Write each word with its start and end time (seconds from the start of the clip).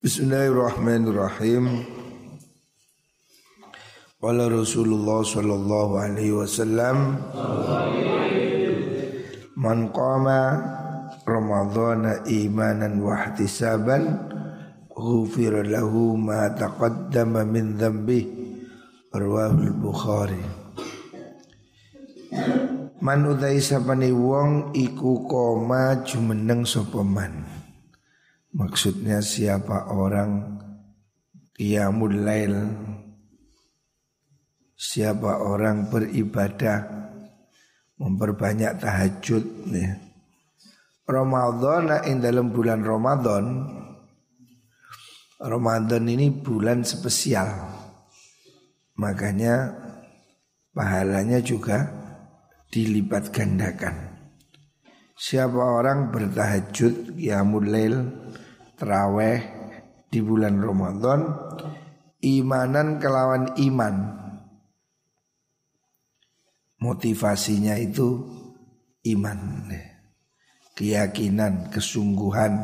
Bismillahirrahmanirrahim. 0.00 1.84
Qala 4.16 4.48
Rasulullah 4.48 5.20
sallallahu 5.20 5.92
alaihi 6.00 6.32
wasallam 6.32 7.20
Man 9.60 9.92
qama 9.92 10.56
Ramadhana 11.28 12.24
imanan 12.24 13.04
wa 13.04 13.12
ihtisaban 13.28 14.32
ghufir 14.88 15.68
lahu 15.68 16.16
ma 16.16 16.48
taqaddama 16.48 17.44
min 17.44 17.76
dhanbi 17.76 18.24
Rawahul 19.12 19.76
Bukhari 19.84 20.40
Man 23.04 23.28
utai 23.28 23.60
sapane 23.60 24.08
wong 24.16 24.72
iku 24.72 25.28
koma 25.28 26.08
jumeneng 26.08 26.64
sapa 26.64 27.04
man 27.04 27.49
Maksudnya 28.50 29.22
siapa 29.22 29.94
orang? 29.94 30.58
Qiyamul 31.54 32.24
Lail. 32.26 32.54
Siapa 34.74 35.44
orang 35.44 35.86
beribadah? 35.86 36.98
Memperbanyak 38.00 38.80
tahajud 38.80 39.44
ya. 39.70 39.92
Ramadan 41.04 42.06
in 42.08 42.22
dalam 42.22 42.48
bulan 42.54 42.80
Ramadan 42.80 43.44
Ramadan 45.40 46.04
ini 46.04 46.28
bulan 46.28 46.84
spesial. 46.84 47.48
Makanya 49.00 49.72
pahalanya 50.76 51.40
juga 51.40 51.88
dilipat 52.68 53.32
gandakan. 53.32 54.20
Siapa 55.16 55.56
orang 55.56 56.12
bertahajud 56.12 57.16
Qiyamul 57.16 57.68
Lail 57.72 58.19
teraweh 58.80 59.38
di 60.08 60.24
bulan 60.24 60.56
Ramadan 60.56 61.20
imanan 62.24 62.96
kelawan 62.96 63.52
iman. 63.60 63.96
Motivasinya 66.80 67.76
itu 67.76 68.24
iman. 69.12 69.68
Keyakinan 70.72 71.68
kesungguhan. 71.68 72.56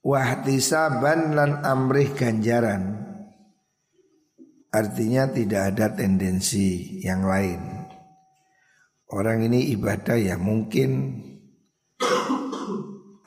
Wahtisaban 0.00 1.36
lan 1.36 1.60
amrih 1.60 2.16
ganjaran. 2.16 3.04
Artinya 4.72 5.28
tidak 5.28 5.76
ada 5.76 5.92
tendensi 5.92 6.96
yang 7.04 7.28
lain. 7.28 7.60
Orang 9.12 9.44
ini 9.44 9.76
ibadah 9.76 10.16
ya 10.16 10.40
mungkin 10.40 11.20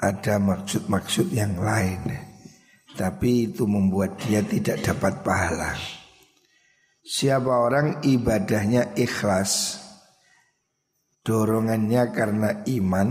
ada 0.04 0.36
maksud-maksud 0.36 1.32
yang 1.32 1.56
lain. 1.64 2.12
Tapi 2.94 3.50
itu 3.50 3.64
membuat 3.66 4.20
dia 4.22 4.44
tidak 4.44 4.84
dapat 4.84 5.24
pahala. 5.24 5.74
Siapa 7.04 7.52
orang 7.52 8.00
ibadahnya 8.08 8.96
ikhlas 8.96 9.82
Dorongannya 11.24 12.04
karena 12.16 12.64
iman 12.64 13.10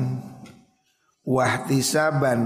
Wahtisaban 1.28 2.40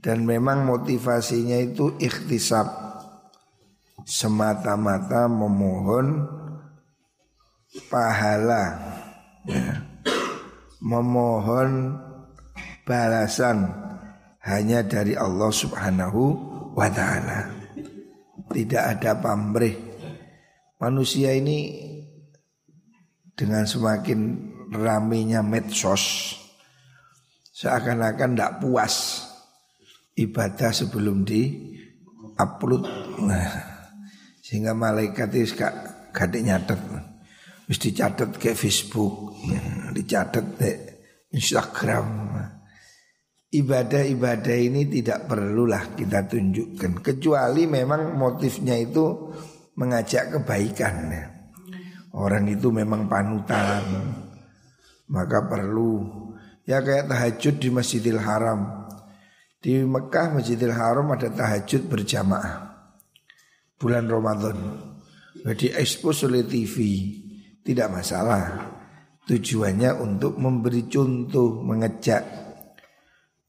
Dan 0.00 0.24
memang 0.24 0.64
motivasinya 0.64 1.60
itu 1.60 1.96
ikhtisab. 2.00 2.68
Semata-mata 4.04 5.28
memohon 5.32 6.28
pahala 7.88 8.76
ya. 9.48 9.80
Memohon 10.84 11.96
balasan 12.84 13.68
hanya 14.44 14.84
dari 14.84 15.16
Allah 15.16 15.50
Subhanahu 15.50 16.22
wa 16.76 16.88
taala. 16.92 17.48
Tidak 18.52 18.82
ada 18.84 19.16
pamrih. 19.18 19.74
Manusia 20.78 21.32
ini 21.32 21.80
dengan 23.34 23.64
semakin 23.64 24.20
ramenya 24.70 25.40
medsos 25.42 26.36
seakan-akan 27.54 28.34
tidak 28.34 28.52
puas 28.62 28.94
ibadah 30.18 30.70
sebelum 30.74 31.22
di 31.26 31.72
upload 32.38 32.82
nah, 33.22 33.50
sehingga 34.42 34.74
malaikat 34.74 35.30
itu 35.34 35.58
gak 35.58 35.74
gak 36.10 36.34
nyatet 36.34 36.78
mesti 37.66 37.88
catat 37.94 38.30
ke 38.38 38.54
Facebook 38.58 39.38
dicatat 39.94 40.46
ke 40.58 40.70
Instagram 41.30 42.06
ibadah-ibadah 43.54 44.56
ini 44.58 44.90
tidak 44.90 45.30
perlulah 45.30 45.94
kita 45.94 46.26
tunjukkan 46.26 46.98
kecuali 46.98 47.70
memang 47.70 48.18
motifnya 48.18 48.74
itu 48.74 49.30
mengajak 49.78 50.34
kebaikan 50.34 50.94
ya. 51.14 51.24
Orang 52.14 52.46
itu 52.50 52.70
memang 52.74 53.06
panutan 53.06 53.82
maka 55.10 55.46
perlu 55.46 56.02
ya 56.66 56.82
kayak 56.82 57.06
tahajud 57.06 57.54
di 57.62 57.68
Masjidil 57.70 58.18
Haram. 58.18 58.90
Di 59.62 59.80
Mekah 59.80 60.36
Masjidil 60.36 60.74
Haram 60.74 61.08
ada 61.14 61.30
tahajud 61.30 61.88
berjamaah 61.88 62.74
bulan 63.80 64.04
Ramadan. 64.10 64.58
Jadi 65.44 65.72
expose 65.72 66.28
oleh 66.28 66.44
TV 66.44 66.76
tidak 67.64 67.88
masalah. 67.92 68.72
Tujuannya 69.24 70.04
untuk 70.04 70.36
memberi 70.36 70.84
contoh, 70.84 71.64
mengejak 71.64 72.43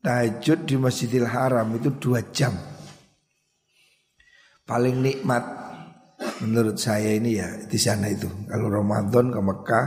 Tahajud 0.06 0.70
di 0.70 0.78
Masjidil 0.78 1.26
Haram 1.26 1.66
itu 1.74 1.90
dua 1.98 2.22
jam. 2.30 2.54
Paling 4.70 5.02
nikmat 5.02 5.66
Menurut 6.16 6.80
saya 6.80 7.16
ini 7.16 7.40
ya 7.40 7.48
di 7.68 7.80
sana 7.80 8.12
itu. 8.12 8.28
Kalau 8.48 8.68
Ramadan 8.72 9.32
ke 9.32 9.40
Mekah 9.40 9.86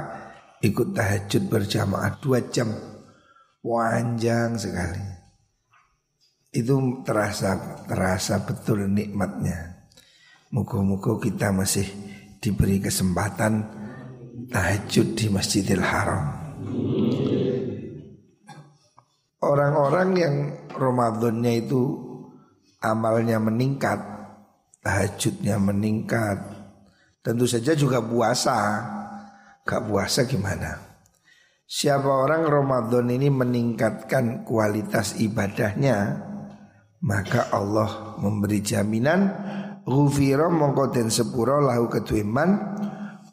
Ikut 0.59 0.91
tahajud 0.91 1.47
berjamaah 1.47 2.19
dua 2.19 2.43
jam. 2.51 2.67
Panjang 3.63 4.59
sekali. 4.59 4.99
Itu 6.51 7.05
terasa 7.07 7.85
Terasa 7.87 8.43
betul 8.43 8.91
nikmatnya. 8.91 9.87
Muka-muka 10.51 11.21
kita 11.23 11.55
masih 11.55 11.87
Diberi 12.39 12.79
kesempatan 12.79 13.67
Tahajud 14.51 15.19
di 15.19 15.27
Masjidil 15.27 15.83
Haram 15.83 16.23
Orang-orang 19.39 20.09
yang 20.19 20.35
Ramadannya 20.75 21.53
itu 21.63 21.83
amalnya 22.83 23.39
meningkat, 23.39 24.03
tahajudnya 24.83 25.63
meningkat, 25.63 26.43
tentu 27.23 27.47
saja 27.47 27.79
juga 27.79 28.03
puasa. 28.03 28.83
Gak 29.63 29.85
puasa 29.85 30.25
gimana? 30.27 30.81
Siapa 31.69 32.09
orang 32.09 32.49
Ramadan 32.49 33.13
ini 33.13 33.29
meningkatkan 33.29 34.49
kualitas 34.49 35.21
ibadahnya, 35.21 36.25
maka 37.05 37.53
Allah 37.53 38.17
memberi 38.19 38.59
jaminan 38.59 39.31
Ghufira 39.89 40.51
mongko 40.53 40.93
den 40.93 41.09
lahu 41.09 41.89
ketuiman 41.89 42.51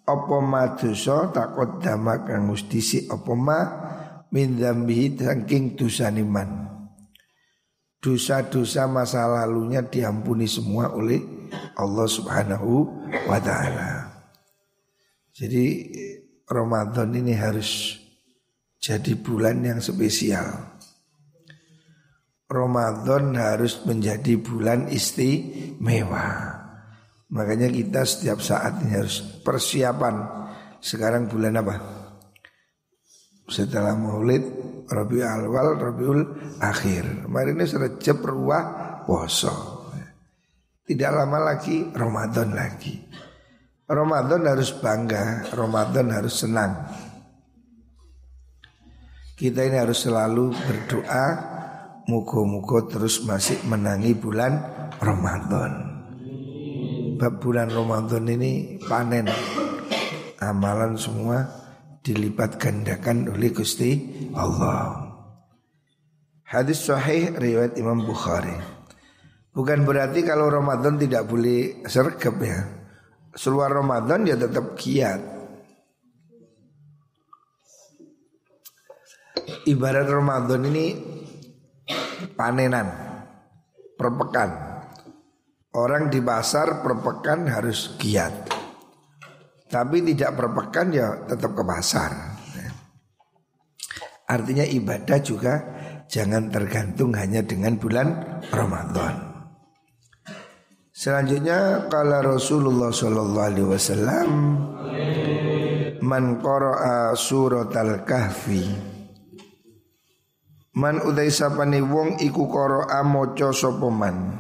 Apa 0.06 0.38
maduso 0.38 1.34
takut 1.34 1.82
dama 1.82 2.22
kang 2.24 2.46
mustisi 2.46 3.10
apa 3.10 3.34
min 4.36 4.60
dzambihi 4.60 5.16
saking 5.16 5.80
dosaniman. 5.80 6.68
Dosa-dosa 8.04 8.86
masa 8.92 9.26
lalunya 9.32 9.80
diampuni 9.80 10.46
semua 10.46 10.92
oleh 10.92 11.24
Allah 11.80 12.06
Subhanahu 12.06 12.72
wa 13.32 13.40
taala. 13.40 14.12
Jadi 15.32 15.66
Ramadan 16.46 17.16
ini 17.16 17.34
harus 17.34 17.96
jadi 18.78 19.16
bulan 19.18 19.64
yang 19.64 19.80
spesial. 19.80 20.78
Ramadan 22.46 23.34
harus 23.34 23.82
menjadi 23.90 24.38
bulan 24.38 24.92
istimewa. 24.94 26.54
Makanya 27.34 27.74
kita 27.74 28.06
setiap 28.06 28.38
saat 28.38 28.86
ini 28.86 29.02
harus 29.02 29.42
persiapan. 29.42 30.46
Sekarang 30.78 31.26
bulan 31.26 31.58
apa? 31.58 32.05
Setelah 33.46 33.94
maulid 33.94 34.44
Rabiul 34.86 35.26
Awal 35.26 35.68
Rabiul 35.78 36.22
Akhir. 36.62 37.26
Kemarin 37.26 37.58
ini 37.62 37.66
Rejab 37.66 38.22
Ruah 38.22 38.66
Poso 39.06 39.86
Tidak 40.86 41.10
lama 41.10 41.42
lagi 41.42 41.90
Ramadan 41.90 42.54
lagi. 42.54 42.94
Ramadan 43.86 44.46
harus 44.46 44.70
bangga 44.78 45.50
Ramadan 45.54 46.14
harus 46.14 46.46
senang. 46.46 46.74
Kita 49.34 49.66
ini 49.66 49.78
harus 49.82 50.06
selalu 50.06 50.54
berdoa 50.54 51.26
Muko-muko 52.06 52.86
terus 52.86 53.26
masih 53.26 53.66
menangi 53.66 54.14
bulan 54.14 54.62
Ramadan. 55.02 55.74
Bab 57.18 57.42
bulan 57.42 57.74
Ramadan 57.74 58.30
ini 58.30 58.78
panen 58.86 59.26
Amalan 60.38 60.94
semua 61.02 61.65
dilipat 62.06 62.62
gandakan 62.62 63.34
oleh 63.34 63.50
Gusti 63.50 63.98
Allah. 64.38 65.10
Hadis 66.46 66.86
sahih 66.86 67.34
riwayat 67.34 67.74
Imam 67.82 68.06
Bukhari. 68.06 68.54
Bukan 69.50 69.82
berarti 69.82 70.22
kalau 70.22 70.54
Ramadan 70.54 71.02
tidak 71.02 71.26
boleh 71.26 71.82
sergap 71.90 72.38
ya. 72.38 72.62
Seluar 73.34 73.74
Ramadan 73.74 74.30
ya 74.30 74.38
tetap 74.38 74.78
giat. 74.78 75.34
Ibarat 79.66 80.06
Ramadan 80.06 80.62
ini 80.70 80.88
panenan 82.38 82.88
perpekan. 83.98 84.78
Orang 85.76 86.14
di 86.14 86.22
pasar 86.22 86.86
perpekan 86.86 87.50
harus 87.50 87.98
giat. 87.98 88.55
Tapi 89.76 90.08
tidak 90.08 90.40
perpekan 90.40 90.88
ya 90.88 91.28
tetap 91.28 91.52
ke 91.52 91.64
pasar. 91.68 92.12
Artinya 94.24 94.64
ibadah 94.64 95.20
juga 95.20 95.54
jangan 96.08 96.48
tergantung 96.48 97.12
hanya 97.12 97.44
dengan 97.44 97.76
bulan 97.76 98.40
Ramadan. 98.56 99.36
Selanjutnya 100.96 101.92
kala 101.92 102.24
Rasulullah 102.24 102.88
sallallahu 102.88 103.48
alaihi 103.52 103.68
wasallam 103.68 104.30
man 106.00 106.40
qara'a 106.40 107.12
surat 107.20 107.76
al-kahfi 107.76 108.96
Man 110.76 111.04
utai 111.04 111.32
sapane 111.32 111.84
wong 111.84 112.24
iku 112.24 112.48
qara'a 112.48 113.04
maca 113.04 113.52
sapa 113.52 113.92
man 113.92 114.40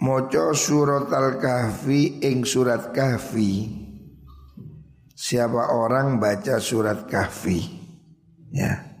Maca 0.00 0.56
surat 0.56 1.12
al-kahfi 1.12 2.24
ing 2.24 2.48
surat 2.48 2.96
kahfi 2.96 3.81
Siapa 5.22 5.70
orang 5.70 6.18
baca 6.18 6.58
surat 6.58 7.06
kahfi? 7.06 7.62
Ya. 8.50 8.98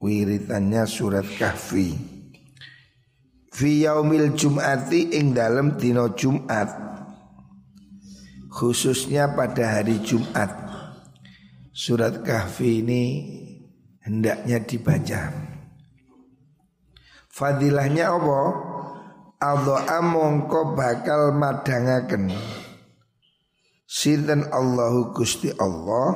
Wiritannya 0.00 0.88
surat 0.88 1.28
kahfi. 1.36 2.00
Fi 3.52 3.84
yaumil 3.84 4.32
jum'ati 4.32 5.12
ing 5.20 5.36
dalam 5.36 5.76
dino 5.76 6.16
Jumat. 6.16 6.72
Khususnya 8.48 9.36
pada 9.36 9.76
hari 9.76 10.00
Jumat. 10.00 10.48
Surat 11.76 12.24
kahfi 12.24 12.80
ini 12.80 13.04
hendaknya 14.00 14.64
dibaca. 14.64 15.28
Fadilahnya 17.28 18.08
apa? 18.08 18.40
Adha 19.44 20.00
mongko 20.00 20.72
bakal 20.72 21.36
madangaken 21.36 22.32
Sinten 23.90 24.46
Allahu 24.54 25.10
Gusti 25.10 25.50
Allah 25.50 26.14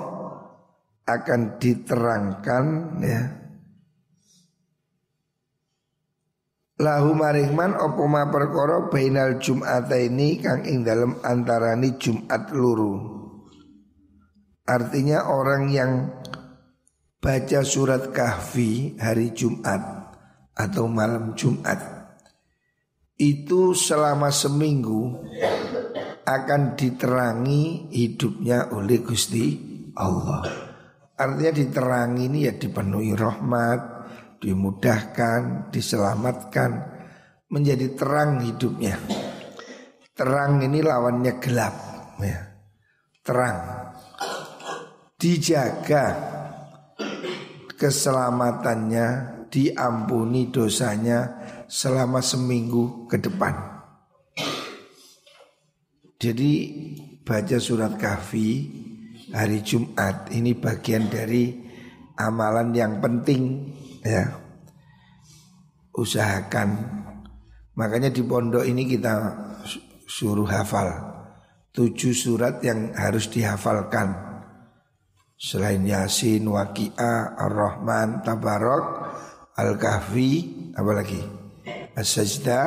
akan 1.11 1.59
diterangkan 1.59 2.65
ya 3.03 3.23
Lahu 6.75 7.19
maringman 7.19 7.75
opo 7.79 8.07
ma 8.11 8.31
perkara 8.31 8.91
bainal 8.91 9.39
ini 9.39 10.43
kang 10.43 10.67
ing 10.67 10.83
dalem 10.83 11.23
antarani 11.23 11.95
Jumat 11.95 12.51
luru. 12.51 12.99
Artinya 14.67 15.31
orang 15.31 15.71
yang 15.71 16.11
baca 17.23 17.63
surat 17.63 18.11
kahfi 18.11 18.99
hari 18.99 19.31
Jumat 19.31 19.81
atau 20.59 20.91
malam 20.91 21.39
Jumat 21.39 21.79
itu 23.15 23.71
selama 23.79 24.35
seminggu 24.35 25.23
akan 26.25 26.75
diterangi 26.75 27.93
hidupnya 27.93 28.73
oleh 28.73 29.05
Gusti 29.05 29.45
Allah. 29.97 30.43
Artinya 31.15 31.53
diterangi 31.55 32.23
ini 32.27 32.39
ya 32.49 32.53
dipenuhi 32.57 33.15
rahmat, 33.15 33.81
dimudahkan, 34.43 35.71
diselamatkan, 35.71 36.71
menjadi 37.53 37.95
terang 37.95 38.43
hidupnya. 38.43 38.99
Terang 40.15 40.65
ini 40.65 40.83
lawannya 40.83 41.33
gelap, 41.39 41.75
ya. 42.19 42.41
Terang. 43.23 43.59
Dijaga 45.15 46.05
keselamatannya, 47.79 49.07
diampuni 49.49 50.51
dosanya 50.51 51.41
selama 51.71 52.19
seminggu 52.19 53.07
ke 53.07 53.23
depan. 53.23 53.74
Jadi 56.25 56.53
baca 57.21 57.61
surat 57.61 58.01
kahfi 58.01 58.65
hari 59.29 59.61
Jumat 59.61 60.33
ini 60.33 60.57
bagian 60.57 61.13
dari 61.13 61.53
amalan 62.17 62.73
yang 62.73 62.97
penting 62.97 63.69
ya. 64.01 64.33
Usahakan. 65.93 66.81
Makanya 67.77 68.09
di 68.09 68.25
pondok 68.25 68.65
ini 68.65 68.89
kita 68.89 69.37
suruh 70.09 70.49
hafal. 70.49 71.13
Tujuh 71.77 72.17
surat 72.17 72.57
yang 72.65 72.97
harus 72.97 73.29
dihafalkan. 73.29 74.17
Selain 75.37 75.85
Yasin, 75.85 76.49
Waqi'ah, 76.49 77.37
Ar-Rahman, 77.37 78.25
Tabarok, 78.25 78.87
Al-Kahfi, 79.61 80.33
apalagi 80.73 81.21
As-Sajdah, 81.93 82.67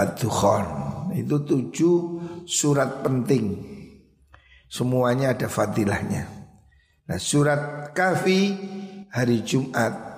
Ad-Dukhan. 0.00 0.66
Itu 1.12 1.44
tujuh 1.44 2.21
surat 2.52 3.00
penting. 3.00 3.64
Semuanya 4.68 5.32
ada 5.32 5.48
fadilahnya. 5.48 6.28
Nah, 7.08 7.18
surat 7.20 7.92
Kahfi 7.96 8.52
hari 9.08 9.40
Jumat 9.44 10.12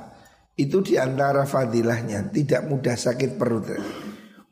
itu 0.58 0.82
di 0.82 0.94
antara 0.98 1.46
fadilahnya 1.46 2.30
tidak 2.34 2.66
mudah 2.66 2.98
sakit 2.98 3.38
perut. 3.38 3.70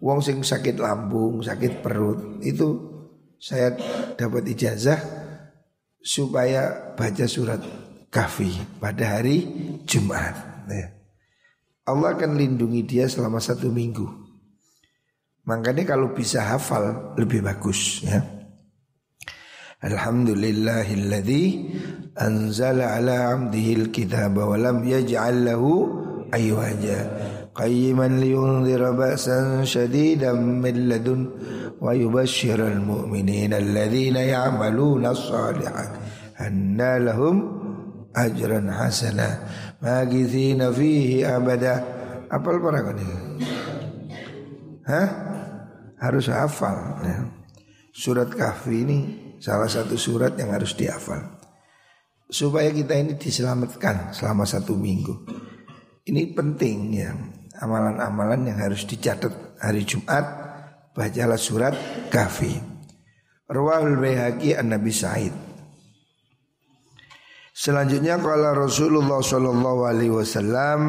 Wong 0.02 0.19
sing 0.23 0.43
sakit 0.43 0.79
lambung, 0.79 1.43
sakit 1.43 1.82
perut 1.82 2.43
itu 2.43 2.90
saya 3.38 3.75
dapat 4.19 4.50
ijazah 4.50 4.99
supaya 6.02 6.94
baca 6.99 7.26
surat 7.31 7.62
kafi 8.11 8.50
pada 8.82 9.19
hari 9.19 9.46
Jumat. 9.87 10.67
Ya. 10.67 10.90
Allah 11.87 12.19
akan 12.19 12.38
lindungi 12.38 12.82
dia 12.82 13.06
selama 13.06 13.38
satu 13.38 13.70
minggu. 13.70 14.22
Makanya 15.43 15.83
kalau 15.83 16.15
bisa 16.15 16.39
hafal 16.55 17.15
lebih 17.19 17.43
bagus 17.43 18.06
ya. 18.06 18.23
Alhamdulillahilladzi 19.83 21.44
anzala 22.15 22.94
ala 22.94 23.35
abdihi 23.35 23.83
alkitaba 23.83 24.47
wa 24.47 24.55
lam 24.55 24.87
yaj'al 24.87 25.43
lahu 25.43 25.91
aywaja 26.31 27.11
qayyiman 27.50 28.23
liyunzira 28.23 28.94
ba'san 28.94 29.67
shadidan 29.67 30.62
min 30.62 30.87
ladun 30.87 31.21
wa 31.83 31.90
yubashshiral 31.90 32.78
mu'minina 32.78 33.59
alladhina 33.59 34.23
ya'maluna 34.23 35.11
as-salihat 35.11 35.90
anna 36.38 37.02
lahum 37.02 37.37
ajran 38.14 38.71
hasana 38.71 39.43
magithina 39.83 40.71
fihi 40.71 41.26
abada 41.26 41.83
apal 42.31 42.62
para 42.62 42.87
ini 42.95 43.09
Hah? 44.87 45.32
Harus 46.02 46.26
hafal 46.26 46.99
ya. 47.06 47.30
Surat 47.94 48.26
kahfi 48.35 48.82
ini 48.82 48.99
Salah 49.42 49.66
satu 49.66 49.99
surat 49.99 50.38
yang 50.38 50.54
harus 50.54 50.78
dihafal. 50.78 51.18
Supaya 52.30 52.71
kita 52.71 52.94
ini 52.94 53.18
diselamatkan 53.18 54.14
selama 54.14 54.47
satu 54.47 54.78
minggu. 54.78 55.26
Ini 56.06 56.30
penting 56.30 56.78
ya. 56.94 57.11
Amalan-amalan 57.59 58.54
yang 58.54 58.59
harus 58.62 58.87
dicatat 58.87 59.59
hari 59.59 59.82
Jumat 59.82 60.25
Bacalah 60.92 61.40
surat 61.40 61.75
kafi 62.12 62.52
Rawahul 63.50 63.99
Bayhaqi 63.99 64.54
an 64.54 64.71
Nabi 64.71 64.92
Sa'id. 64.94 65.35
Selanjutnya 67.52 68.16
kalau 68.16 68.66
Rasulullah 68.66 69.21
Shallallahu 69.21 69.80
Alaihi 69.88 70.14
Wasallam 70.14 70.80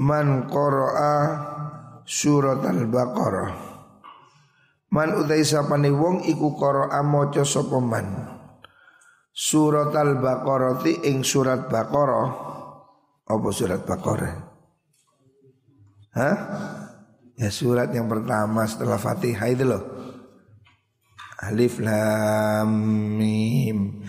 man 0.00 0.26
qara'a 0.48 1.16
surat 2.08 2.64
al-Baqarah 2.64 3.68
Man 4.88 5.20
utai 5.20 5.44
sapane 5.44 5.92
wong 5.92 6.24
iku 6.24 6.56
qara'a 6.56 7.04
maca 7.04 7.44
sapa 7.44 7.76
man. 7.76 8.08
Surat 9.36 9.92
Al-Baqarah 9.92 10.80
ing 11.04 11.20
surat 11.20 11.68
Baqarah. 11.68 12.28
Apa 13.28 13.48
surat 13.52 13.84
Baqarah? 13.84 14.34
Hah? 16.16 16.36
Ya 17.36 17.52
surat 17.52 17.92
yang 17.92 18.08
pertama 18.08 18.64
setelah 18.64 18.96
Fatihah 18.96 19.48
itu 19.52 19.68
loh. 19.68 19.84
Alif 21.38 21.78
lam 21.78 22.66
mim 23.14 24.02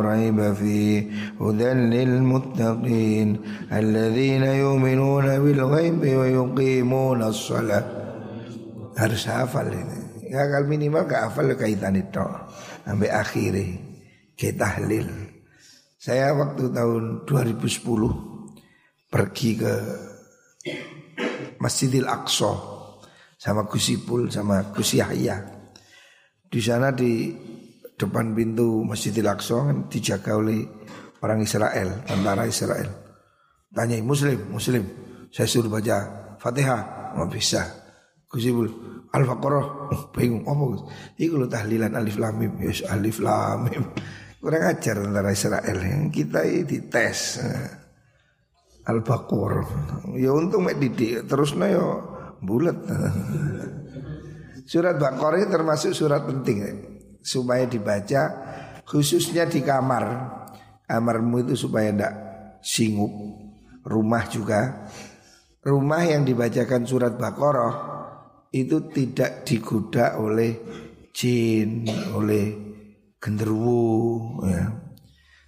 Raiba 0.00 0.48
fi 0.56 1.04
hudan 1.36 1.92
lil 1.92 2.24
muttaqin 2.24 3.36
alladzina 3.68 4.56
yu'minuna 4.56 5.36
bil 5.44 5.60
ghaibi 5.68 6.16
wa 6.16 6.24
yuqimuna 6.24 7.28
as-salah 7.28 7.84
harus 8.96 9.28
hafal 9.28 9.68
ini. 9.68 10.24
Ya 10.32 10.48
kalau 10.48 10.72
minimal 10.72 11.04
gak 11.04 11.28
hafal 11.28 11.52
kaitan 11.52 12.00
itu 12.00 12.24
sampai 12.88 13.12
akhirnya 13.12 13.76
ke 14.32 14.56
tahlil. 14.56 15.04
Saya 16.00 16.32
waktu 16.32 16.72
tahun 16.72 17.28
2010 17.28 17.60
pergi 19.12 19.50
ke 19.60 19.74
Masjidil 21.60 22.08
Aqsa 22.08 22.56
sama 23.36 23.68
Gus 23.68 23.92
Ipul 23.92 24.32
sama 24.32 24.72
Gus 24.72 24.96
Yahya. 24.96 25.44
Di 26.48 26.60
sana 26.64 26.88
di 26.88 27.30
depan 27.94 28.34
pintu 28.34 28.82
Masjidil 28.82 29.30
Aqsa 29.30 29.70
kan 29.70 29.86
dijaga 29.86 30.38
oleh 30.38 30.66
orang 31.22 31.42
Israel, 31.42 32.04
tentara 32.04 32.44
Israel. 32.44 32.88
Tanya 33.74 33.98
Muslim, 34.04 34.54
Muslim, 34.54 34.84
saya 35.34 35.48
suruh 35.50 35.72
baca 35.72 35.96
Fatihah, 36.38 37.14
nggak 37.16 37.30
bisa. 37.32 37.62
Gus 38.30 38.44
Ipul, 38.46 38.68
Al-Baqarah, 39.14 39.94
oh, 39.94 40.02
bingung, 40.10 40.42
apa 40.42 40.62
Gus? 40.74 40.82
Iku 41.22 41.34
lo 41.38 41.46
tahlilan 41.46 41.94
alif 41.94 42.18
lam 42.18 42.34
mim, 42.34 42.52
yes, 42.62 42.82
alif 42.86 43.22
lam 43.22 43.66
mim. 43.66 43.84
Kurang 44.42 44.68
ajar 44.68 45.00
tentara 45.00 45.30
Israel 45.32 45.78
yang 45.80 46.12
kita 46.12 46.44
ini 46.44 46.68
dites. 46.68 47.40
Al-Baqarah. 48.84 49.64
Ya 50.20 50.28
untung 50.36 50.68
mek 50.68 50.76
didik 50.76 51.24
terusnya 51.24 51.72
ya 51.72 51.86
bulat. 52.44 52.76
Surat 54.68 55.00
Baqarah 55.00 55.48
termasuk 55.48 55.96
surat 55.96 56.28
penting. 56.28 56.93
Supaya 57.24 57.64
dibaca 57.64 58.22
khususnya 58.84 59.48
di 59.48 59.64
kamar. 59.64 60.36
Kamarmu 60.84 61.48
itu 61.48 61.56
supaya 61.56 61.88
tidak 61.90 62.14
singup. 62.60 63.10
Rumah 63.82 64.24
juga. 64.28 64.84
Rumah 65.64 66.02
yang 66.04 66.28
dibacakan 66.28 66.84
surat 66.84 67.16
Baqarah 67.16 67.74
itu 68.52 68.92
tidak 68.92 69.48
digoda 69.48 70.20
oleh 70.20 70.60
jin, 71.10 71.88
oleh 72.12 72.52
genderuwo 73.16 74.44
ya. 74.44 74.84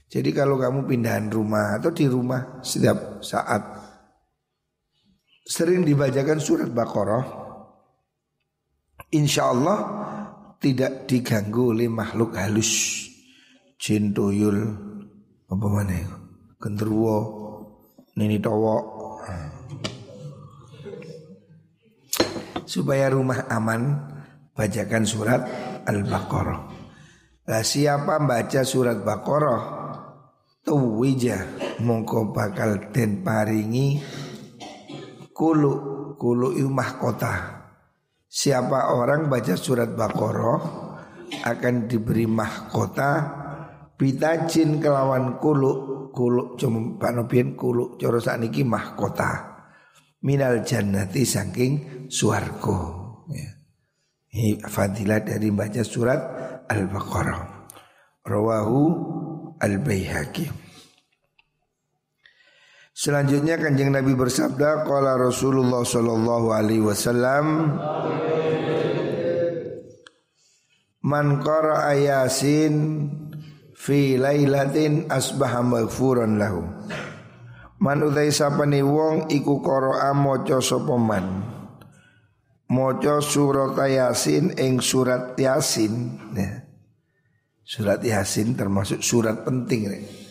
Jadi 0.06 0.30
kalau 0.33 0.56
kamu 0.56 0.88
pindahan 0.88 1.28
rumah 1.28 1.76
atau 1.76 1.92
di 1.92 2.09
rumah 2.09 2.64
setiap 2.64 3.21
saat 3.21 3.61
sering 5.45 5.85
dibacakan 5.85 6.40
surat 6.40 6.73
Baqarah 6.73 7.26
insya 9.12 9.52
Allah 9.52 9.78
tidak 10.61 11.09
diganggu 11.09 11.77
oleh 11.77 11.89
makhluk 11.89 12.37
halus. 12.37 13.05
Jin 13.77 14.17
tuyul 14.17 14.57
apa 15.47 15.67
mana 15.69 16.01
genderuwo 16.57 17.19
nini 18.17 18.41
towo. 18.41 18.77
Supaya 22.67 23.07
rumah 23.09 23.47
aman 23.47 23.83
bacakan 24.53 25.05
surat 25.07 25.41
Al-Baqarah. 25.87 26.61
Nah, 27.47 27.63
siapa 27.63 28.19
baca 28.19 28.61
surat 28.67 29.07
Baqarah? 29.07 29.63
Tuwija 30.67 31.47
mongko 31.79 32.35
bakal 32.35 32.91
den 32.91 33.23
paringi 33.23 34.03
kulu 35.31 35.73
kulu 36.19 36.59
imah 36.59 36.91
kota 36.99 37.56
Siapa 38.37 38.93
orang 38.93 39.33
baca 39.33 39.57
surat 39.57 39.97
Baqarah 39.97 40.61
akan 41.40 41.88
diberi 41.88 42.28
mahkota. 42.28 43.33
Bitajin 43.97 44.76
kelawan 44.76 45.40
kuluk 45.40 45.97
Kuluk 46.16 46.57
cuma 46.57 46.97
Pak 46.97 47.12
Nobien 47.12 47.52
kuluk 47.52 48.00
Coro 48.00 48.16
niki 48.40 48.64
mahkota. 48.64 49.57
Minal 50.25 50.64
jannati 50.64 51.28
saking 51.28 51.73
suarko 52.09 52.81
ya. 53.28 53.52
Ini 54.33 54.64
fadilah 54.64 55.21
dari 55.21 55.52
baca 55.52 55.85
surat 55.85 56.21
Al-Baqarah. 56.73 57.69
Rawahu 58.25 58.81
Al-Bayhaqi 59.61 60.66
Selanjutnya 62.97 63.61
kanjeng 63.61 63.93
Nabi 63.93 64.17
bersabda 64.17 64.88
Qala 64.88 65.21
Rasulullah 65.21 65.85
Sallallahu 65.85 66.49
Alaihi 66.49 66.81
Wasallam 66.81 67.76
Man 71.05 71.45
qara 71.45 71.93
ayasin 71.93 73.05
Fi 73.76 74.17
lailatin 74.17 75.12
asbaha 75.12 75.61
maghfuran 75.61 76.41
lahu 76.41 76.65
Man 77.85 78.00
utai 78.00 78.33
sapani 78.33 78.81
wong 78.81 79.29
iku 79.29 79.61
qara 79.61 80.17
maca 80.17 80.65
sapa 80.65 80.97
man 80.97 81.53
surat 83.21 83.76
Yasin 83.76 84.57
ing 84.57 84.81
surat 84.81 85.37
Yasin 85.37 85.93
ya. 86.33 86.65
Surat 87.61 88.00
Yasin 88.00 88.57
termasuk 88.57 89.05
surat 89.05 89.45
penting 89.45 89.87
nih. 89.87 90.25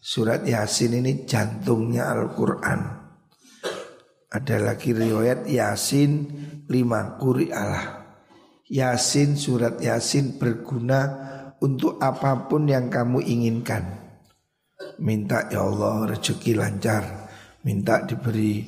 Surat 0.00 0.48
Yasin 0.48 0.96
ini 0.96 1.28
jantungnya 1.28 2.08
Al-Quran. 2.08 2.80
Ada 4.32 4.56
lagi 4.56 4.96
riwayat 4.96 5.44
Yasin 5.44 6.24
lima 6.72 7.20
kuri 7.20 7.52
Allah. 7.52 8.00
Yasin 8.64 9.36
surat 9.36 9.76
Yasin 9.76 10.40
berguna 10.40 11.00
untuk 11.60 12.00
apa 12.00 12.48
pun 12.48 12.64
yang 12.64 12.88
kamu 12.88 13.20
inginkan. 13.28 14.00
Minta 15.04 15.52
ya 15.52 15.68
Allah 15.68 16.16
rezeki 16.16 16.56
lancar. 16.56 17.04
Minta 17.60 18.00
diberi 18.08 18.64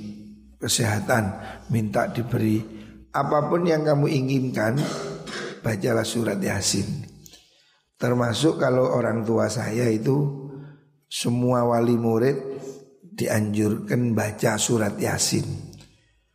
kesehatan. 0.61 1.25
Minta 1.73 2.13
diberi 2.13 2.61
apa 3.09 3.49
pun 3.49 3.65
yang 3.65 3.89
kamu 3.89 4.05
inginkan 4.05 4.77
Bacalah 5.63 6.03
surat 6.03 6.43
Yasin. 6.43 7.07
Termasuk 7.95 8.59
kalau 8.59 8.91
orang 8.99 9.23
tua 9.23 9.47
saya 9.47 9.87
itu 9.87 10.42
semua 11.13 11.69
wali 11.69 11.93
murid 11.93 12.41
dianjurkan 13.05 14.17
baca 14.17 14.57
surat 14.57 14.97
Yasin. 14.97 15.45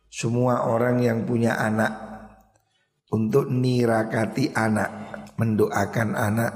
Semua 0.06 0.70
orang 0.70 1.02
yang 1.02 1.26
punya 1.26 1.58
anak 1.58 1.90
untuk 3.10 3.50
nirakati 3.50 4.54
anak, 4.54 4.90
mendoakan 5.34 6.14
anak 6.14 6.52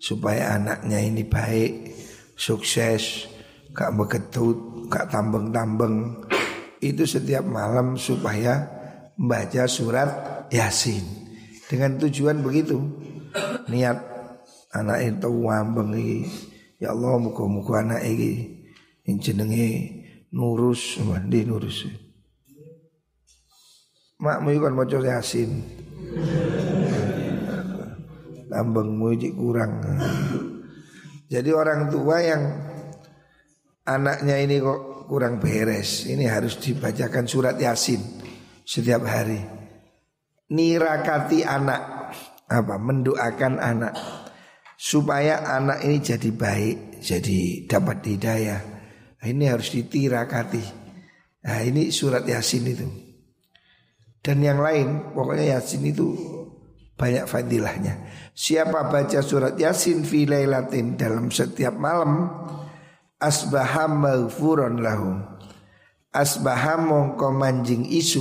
supaya 0.00 0.56
anaknya 0.56 1.04
ini 1.04 1.28
baik, 1.28 1.92
sukses, 2.40 3.28
gak 3.76 4.00
beketut, 4.00 4.88
gak 4.88 5.12
tambeng-tambeng. 5.12 6.24
Itu 6.80 7.04
setiap 7.04 7.44
malam 7.44 8.00
supaya 8.00 8.64
membaca 9.20 9.68
surat 9.68 10.10
Yasin. 10.48 11.04
Dengan 11.68 12.00
tujuan 12.00 12.40
begitu. 12.40 12.80
Niat 13.68 13.98
anak 14.72 14.98
itu 15.04 15.28
wambeng 15.28 15.92
Ya 16.82 16.90
Allah 16.90 17.14
muka-muka 17.22 17.78
anak 17.78 18.02
ini 18.02 18.58
Yang 19.06 19.30
jenenge 19.30 19.66
nurus 20.34 20.98
Mandi 20.98 21.46
nurus? 21.46 21.86
Makmu 24.22 24.54
kan 24.62 24.74
mau 24.78 24.86
yasin. 24.86 25.50
Lambengmu 28.46 29.18
ini 29.18 29.34
kurang. 29.34 29.82
Jadi 31.26 31.50
orang 31.50 31.90
tua 31.90 32.22
yang 32.22 32.42
Anaknya 33.82 34.38
ini 34.38 34.62
kok 34.62 35.10
kurang 35.10 35.42
beres 35.42 36.06
Ini 36.06 36.30
harus 36.30 36.58
dibacakan 36.62 37.26
surat 37.26 37.58
yasin 37.58 37.98
Setiap 38.62 39.02
hari. 39.06 39.42
Nirakati 40.54 41.42
anak 41.42 41.82
Apa? 42.46 42.78
Mendoakan 42.78 43.58
anak 43.58 44.21
supaya 44.82 45.46
anak 45.46 45.86
ini 45.86 46.02
jadi 46.02 46.30
baik, 46.34 46.98
jadi 46.98 47.70
dapat 47.70 48.02
hidayah. 48.02 48.60
Nah, 49.22 49.26
ini 49.30 49.46
harus 49.46 49.70
ditirakati. 49.70 50.64
Nah, 51.46 51.62
ini 51.62 51.94
surat 51.94 52.26
Yasin 52.26 52.66
itu. 52.66 52.90
Dan 54.18 54.42
yang 54.42 54.58
lain, 54.58 55.14
pokoknya 55.14 55.54
Yasin 55.54 55.86
itu 55.86 56.18
banyak 56.98 57.30
fadilahnya. 57.30 58.10
Siapa 58.34 58.90
baca 58.90 59.22
surat 59.22 59.54
Yasin 59.54 60.02
fi 60.02 60.26
lailatin 60.26 60.98
dalam 60.98 61.30
setiap 61.30 61.78
malam 61.78 62.26
asbaha 63.22 63.86
maghfuran 63.86 64.82
lahu. 64.82 65.14
Asbaha 66.10 66.82
mongko 66.82 67.30
manjing 67.30 67.86
isu 67.86 68.20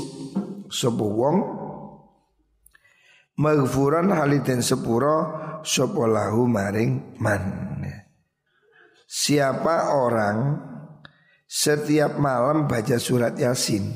sapa 0.72 1.04
wong 1.04 1.38
maghfuran 3.36 4.14
haliten 4.16 4.64
sepuro 4.64 5.42
sopolahu 5.64 6.46
maring 6.50 7.18
man. 7.22 7.44
Siapa 9.12 9.92
orang 9.92 10.56
setiap 11.44 12.16
malam 12.16 12.64
baca 12.64 12.96
surat 12.96 13.36
Yasin? 13.36 13.92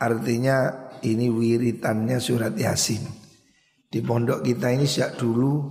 Artinya 0.00 0.88
ini 1.04 1.28
wiritannya 1.28 2.16
surat 2.24 2.56
Yasin. 2.56 3.04
Di 3.84 4.00
pondok 4.00 4.40
kita 4.40 4.72
ini 4.72 4.88
sejak 4.88 5.20
dulu 5.20 5.68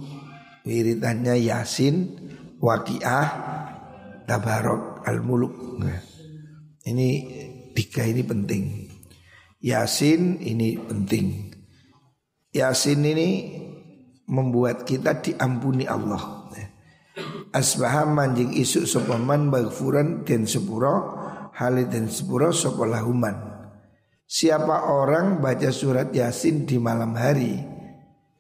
wiritannya 0.64 1.34
Yasin, 1.42 1.96
Waqiah, 2.62 3.28
Tabarok, 4.24 5.04
Al-Muluk 5.04 5.82
Ini 6.88 7.10
tiga 7.74 8.06
ini 8.06 8.22
penting. 8.22 8.64
Yasin 9.66 10.40
ini 10.46 10.78
penting. 10.78 11.50
Yasin 12.54 13.02
ini 13.02 13.30
membuat 14.28 14.88
kita 14.88 15.20
diampuni 15.20 15.88
Allah. 15.88 16.44
asbaha 17.54 18.10
manjing 18.10 18.58
isu 18.58 18.90
sopaman 18.90 19.54
bagfuran 19.54 20.26
den 20.26 20.50
sepuro 20.50 21.14
halid 21.54 21.94
den 21.94 22.10
sepuro 22.10 22.50
sopolahuman 22.50 23.54
Siapa 24.24 24.90
orang 24.90 25.38
baca 25.38 25.70
surat 25.70 26.10
Yasin 26.10 26.66
di 26.66 26.82
malam 26.82 27.14
hari 27.14 27.54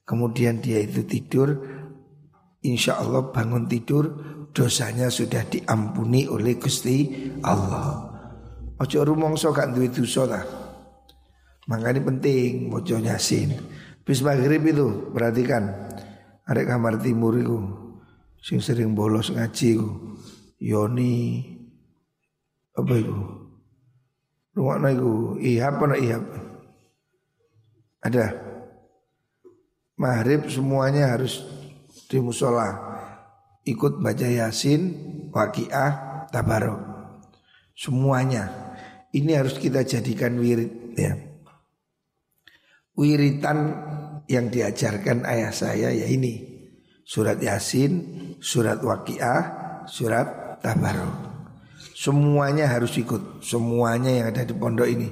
Kemudian 0.01 0.57
dia 0.57 0.81
itu 0.81 1.05
tidur 1.05 1.53
Insya 2.65 2.97
Allah 2.97 3.29
bangun 3.29 3.69
tidur 3.69 4.09
Dosanya 4.49 5.13
sudah 5.13 5.45
diampuni 5.45 6.25
oleh 6.25 6.57
Gusti 6.57 7.29
Allah 7.45 8.09
Ojo 8.81 8.99
rumongso 9.05 9.53
gak 9.53 9.77
duwe 9.77 9.93
dosa. 9.93 10.25
Makanya 11.69 12.01
penting 12.03 12.73
mojo 12.73 12.97
Yasin 12.97 13.53
Bis 14.03 14.19
maghrib 14.19 14.63
itu 14.67 15.11
perhatikan 15.15 15.71
Ada 16.43 16.67
kamar 16.67 16.99
timur 16.99 17.39
itu 17.39 17.59
Sing 18.43 18.59
sering 18.59 18.91
bolos 18.91 19.31
ngaji 19.31 19.79
itu 19.79 19.89
Yoni 20.59 21.43
Apa 22.75 22.93
itu 22.99 23.43
Rungokno 24.53 24.87
iku 24.93 25.13
ihab 25.41 25.81
apa 25.81 25.97
ihab? 25.97 26.23
Ada. 28.05 28.25
Maghrib 29.97 30.45
semuanya 30.45 31.09
harus 31.09 31.41
di 32.05 32.21
musola 32.21 32.69
ikut 33.65 33.97
baca 33.97 34.27
Yasin, 34.29 34.81
Waqiah, 35.33 36.25
Tabarok. 36.29 36.81
Semuanya. 37.73 38.77
Ini 39.13 39.41
harus 39.41 39.57
kita 39.57 39.81
jadikan 39.81 40.37
wirid 40.37 40.97
ya. 40.97 41.17
Wiritan 42.93 43.59
yang 44.29 44.53
diajarkan 44.53 45.25
ayah 45.25 45.51
saya 45.53 45.89
ya 45.89 46.07
ini. 46.07 46.51
Surat 47.03 47.41
Yasin, 47.41 47.99
surat 48.39 48.79
Waqiah, 48.79 49.41
surat 49.89 50.61
Tabarok. 50.63 51.33
Semuanya 51.93 52.67
harus 52.67 52.99
ikut 52.99 53.39
Semuanya 53.39 54.11
yang 54.11 54.27
ada 54.33 54.43
di 54.43 54.51
pondok 54.51 54.89
ini 54.89 55.07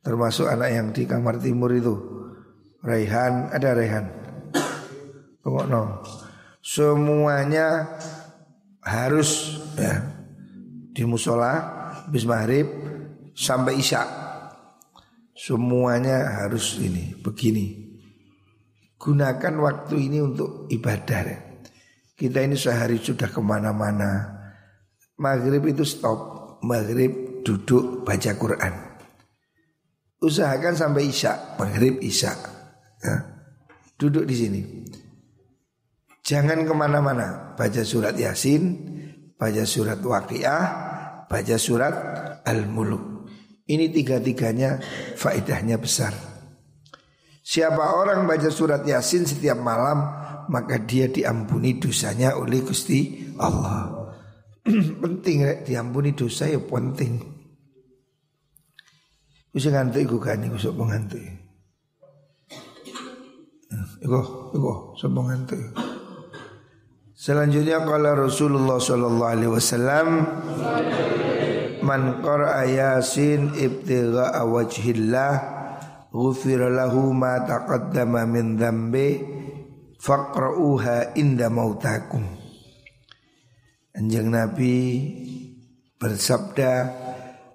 Termasuk 0.00 0.48
anak 0.48 0.70
yang 0.72 0.88
di 0.92 1.04
kamar 1.04 1.36
timur 1.36 1.68
itu 1.74 1.94
Raihan 2.80 3.52
Ada 3.52 3.76
Raihan 3.76 4.06
no. 5.44 6.00
Semuanya 6.64 7.98
Harus 8.80 9.60
ya 9.76 10.00
Di 10.96 11.02
musola 11.04 11.52
Bis 12.08 12.24
maghrib 12.24 12.68
Sampai 13.34 13.82
isya 13.82 14.23
Semuanya 15.34 16.46
harus 16.46 16.78
ini 16.78 17.18
Begini. 17.18 17.82
Gunakan 18.94 19.54
waktu 19.60 20.08
ini 20.08 20.22
untuk 20.22 20.70
ibadah 20.70 21.20
ya. 21.26 21.38
Kita 22.14 22.40
ini 22.40 22.54
sehari 22.54 22.96
sudah 23.02 23.28
ke 23.28 23.42
mana-mana. 23.42 24.32
Maghrib 25.18 25.66
itu 25.66 25.82
stop. 25.82 26.56
Maghrib 26.62 27.42
duduk 27.44 28.06
baca 28.06 28.32
Quran. 28.38 28.74
Usahakan 30.22 30.72
sampai 30.78 31.10
isya. 31.10 31.58
Maghrib 31.60 32.00
isya. 32.00 32.32
Ya. 33.04 33.14
Duduk 34.00 34.24
di 34.24 34.34
sini. 34.38 34.60
Jangan 36.24 36.64
ke 36.64 36.72
mana-mana. 36.72 37.52
Baca 37.58 37.82
surat 37.84 38.16
Yasin 38.16 38.62
Baca 39.36 39.62
surat 39.68 40.00
Waqiah 40.00 40.64
Baca 41.28 41.56
surat 41.60 41.94
Al-Muluk 42.48 43.13
Ini 43.64 43.88
tiga-tiganya 43.88 44.76
faedahnya 45.16 45.80
besar 45.80 46.12
Siapa 47.44 47.96
orang 47.96 48.28
baca 48.28 48.52
surat 48.52 48.84
Yasin 48.84 49.24
setiap 49.24 49.56
malam 49.56 50.04
Maka 50.52 50.84
dia 50.84 51.08
diampuni 51.08 51.80
dosanya 51.80 52.36
oleh 52.36 52.60
Gusti 52.60 53.32
Allah 53.40 54.04
penting 55.02 55.44
rek 55.44 55.58
diampuni 55.68 56.16
dosa 56.16 56.48
ya 56.48 56.56
penting. 56.56 57.20
Bisa 59.52 59.68
ngantuk 59.70 60.02
iku 60.02 60.16
kan 60.18 60.40
iku 60.40 60.56
sok 60.56 60.80
ngantuk. 60.80 61.20
Iku 64.00 64.20
iku 64.56 64.72
sok 64.96 65.12
ngantuk. 65.12 65.60
Selanjutnya 67.14 67.80
kalau 67.84 68.26
Rasulullah 68.26 68.76
Shallallahu 68.80 69.30
Alaihi 69.30 69.52
Wasallam 69.52 70.08
Man 71.84 72.24
qara'a 72.24 72.64
yasin 72.64 73.52
ibtigha'a 73.52 74.40
wajhillah 74.48 75.32
Ghufir 76.08 76.72
lahu 76.72 77.12
ma 77.12 77.44
taqaddama 77.44 78.24
min 78.24 78.56
dhanbi 78.56 79.20
Faqra'uha 80.00 81.16
inda 81.16 81.48
mautakum. 81.52 82.24
Anjing 83.96 84.32
Nabi 84.32 84.76
bersabda 85.96 86.72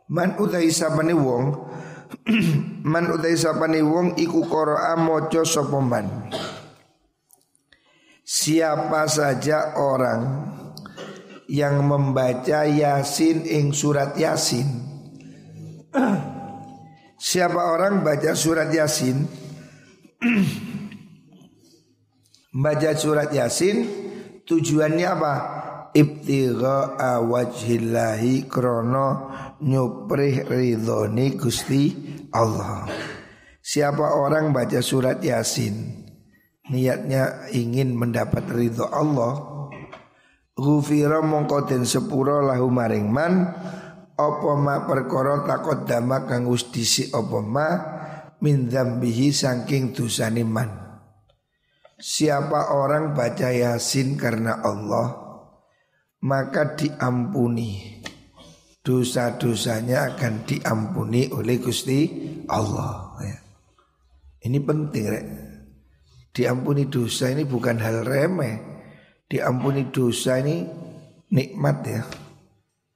Man 0.10 0.34
utai 0.42 0.70
sapane 0.74 1.14
wong 1.14 1.46
Man 2.94 3.06
utai 3.14 3.38
sapane 3.38 3.82
wong 3.86 4.18
iku 4.18 4.46
qira'a 4.46 4.98
maca 4.98 5.42
sapa 5.46 5.78
man? 5.82 6.06
Siapa 8.26 9.10
saja 9.10 9.78
orang 9.78 10.22
yang 11.50 11.82
membaca 11.82 12.70
Yasin 12.70 13.42
ing 13.50 13.74
surat 13.74 14.14
Yasin 14.14 14.70
Siapa 17.18 17.74
orang 17.74 18.06
baca 18.06 18.38
surat 18.38 18.70
Yasin 18.70 19.26
Baca 22.54 22.92
surat 22.94 23.34
Yasin 23.34 23.78
Tujuannya 24.46 25.08
apa? 25.10 25.36
ibtigha 25.94 26.98
wajhillahi 27.26 28.46
krono 28.46 29.34
nyuprih 29.62 30.46
ridhoni 30.46 31.36
Gusti 31.36 31.84
Allah. 32.30 32.86
Siapa 33.60 34.18
orang 34.18 34.54
baca 34.54 34.82
surat 34.82 35.22
Yasin 35.22 36.06
niatnya 36.70 37.50
ingin 37.54 37.98
mendapat 37.98 38.46
ridho 38.50 38.86
Allah 38.90 39.59
Ghufira 40.60 41.24
mongko 41.24 41.64
den 41.72 41.88
sepuro 41.88 42.44
lahu 42.44 42.68
maring 42.68 43.08
man 43.08 43.48
apa 44.20 44.52
ma 44.60 44.84
perkara 44.84 45.48
takut 45.48 45.88
dama 45.88 46.28
kang 46.28 46.52
wis 46.52 46.68
disi 46.68 47.08
apa 47.16 47.40
ma 47.40 47.68
min 48.44 48.68
dzambihi 48.68 49.32
saking 49.32 49.96
dosane 49.96 50.44
man 50.44 50.90
Siapa 52.00 52.76
orang 52.76 53.12
baca 53.12 53.52
Yasin 53.52 54.16
karena 54.16 54.64
Allah 54.64 55.30
maka 56.24 56.76
diampuni 56.76 58.00
dosa-dosanya 58.84 60.16
akan 60.16 60.48
diampuni 60.48 61.28
oleh 61.32 61.60
Gusti 61.60 62.08
Allah 62.48 63.20
ya. 63.20 63.38
Ini 64.48 64.60
penting 64.64 65.06
rek. 65.12 65.26
Diampuni 66.32 66.88
dosa 66.88 67.28
ini 67.28 67.44
bukan 67.44 67.78
hal 67.84 68.08
remeh. 68.08 68.79
Diampuni 69.30 69.94
dosa 69.94 70.42
ini 70.42 70.66
nikmat 71.30 71.78
ya. 71.86 72.02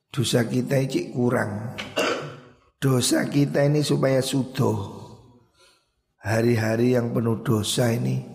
Dosa 0.10 0.50
kita 0.50 0.82
ini 0.82 1.14
kurang. 1.14 1.78
Dosa 2.82 3.30
kita 3.30 3.62
ini 3.62 3.86
supaya 3.86 4.18
sudoh. 4.20 5.06
Hari-hari 6.18 6.98
yang 6.98 7.14
penuh 7.14 7.46
dosa 7.46 7.94
ini 7.94 8.26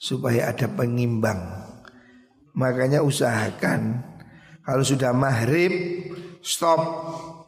supaya 0.00 0.48
ada 0.48 0.64
pengimbang. 0.72 1.44
Makanya 2.56 3.04
usahakan 3.04 4.00
kalau 4.64 4.80
sudah 4.80 5.12
maghrib 5.12 5.72
stop 6.40 6.80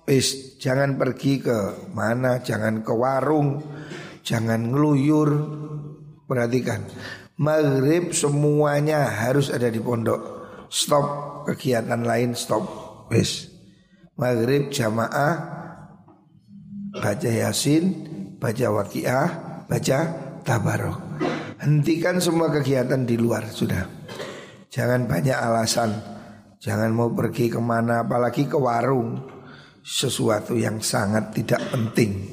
Is, 0.08 0.56
jangan 0.56 0.96
pergi 0.96 1.36
ke 1.36 1.92
mana, 1.92 2.40
jangan 2.40 2.80
ke 2.80 2.96
warung, 2.96 3.60
jangan 4.24 4.72
ngeluyur. 4.72 5.30
Perhatikan, 6.24 6.80
maghrib 7.38 8.10
semuanya 8.10 9.06
harus 9.06 9.48
ada 9.48 9.70
di 9.70 9.78
pondok. 9.78 10.20
Stop 10.68 11.06
kegiatan 11.46 12.02
lain, 12.02 12.34
stop. 12.34 12.66
Wis. 13.08 13.48
Maghrib 14.18 14.68
jamaah 14.74 15.34
baca 16.92 17.30
Yasin, 17.30 17.84
baca 18.36 18.66
Waqiah, 18.68 19.28
baca 19.70 19.98
Tabarok. 20.42 20.98
Hentikan 21.62 22.18
semua 22.18 22.50
kegiatan 22.50 23.06
di 23.06 23.16
luar 23.16 23.48
sudah. 23.48 23.86
Jangan 24.68 25.08
banyak 25.08 25.38
alasan. 25.38 25.90
Jangan 26.58 26.90
mau 26.90 27.08
pergi 27.14 27.46
ke 27.54 27.62
mana 27.62 28.02
apalagi 28.02 28.50
ke 28.50 28.58
warung 28.58 29.22
Sesuatu 29.78 30.58
yang 30.58 30.82
sangat 30.82 31.30
tidak 31.30 31.62
penting 31.70 32.26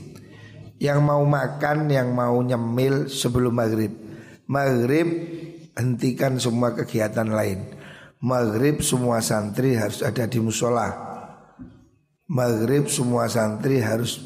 Yang 0.82 1.00
mau 1.06 1.22
makan, 1.22 1.86
yang 1.94 2.10
mau 2.10 2.42
nyemil 2.42 3.06
sebelum 3.06 3.54
maghrib 3.54 4.05
Maghrib 4.46 5.08
hentikan 5.76 6.38
semua 6.38 6.74
kegiatan 6.78 7.28
lain 7.28 7.66
Maghrib 8.22 8.82
semua 8.82 9.20
santri 9.22 9.76
harus 9.78 10.02
ada 10.02 10.26
di 10.26 10.40
musola 10.42 10.90
Maghrib 12.30 12.90
semua 12.90 13.30
santri 13.30 13.82
harus 13.82 14.22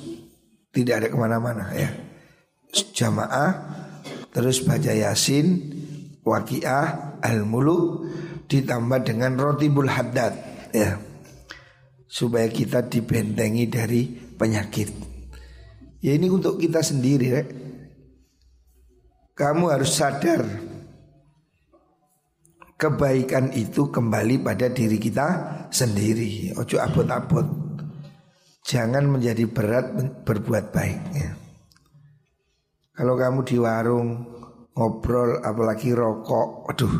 tidak 0.71 1.03
ada 1.03 1.07
ke 1.11 1.17
mana-mana 1.17 1.71
ya 1.73 1.89
Jamaah 2.69 3.51
Terus 4.29 4.61
baca 4.61 4.93
yasin 4.93 5.73
Waqiah 6.21 7.17
Al-Muluk 7.25 8.05
ditambah 8.45 9.01
dengan 9.05 9.37
rotibul 9.37 9.89
haddad 9.89 10.33
ya 10.73 11.01
supaya 12.09 12.49
kita 12.49 12.89
dibentengi 12.89 13.69
dari 13.69 14.01
penyakit. 14.09 14.89
Ya 16.01 16.17
ini 16.17 16.27
untuk 16.33 16.57
kita 16.57 16.81
sendiri, 16.81 17.27
rek. 17.29 17.47
Kamu 19.39 19.71
harus 19.71 19.95
sadar 19.95 20.43
kebaikan 22.75 23.55
itu 23.55 23.87
kembali 23.87 24.43
pada 24.43 24.67
diri 24.67 24.99
kita 24.99 25.27
sendiri. 25.71 26.51
Ojo 26.59 26.75
abot-abot. 26.75 27.47
Jangan 28.67 29.07
menjadi 29.07 29.47
berat 29.47 29.95
berbuat 30.27 30.75
baik. 30.75 31.01
Ya. 31.15 31.31
Kalau 32.99 33.15
kamu 33.15 33.39
di 33.47 33.55
warung 33.55 34.27
ngobrol 34.75 35.39
apalagi 35.39 35.95
rokok, 35.95 36.67
aduh, 36.67 36.93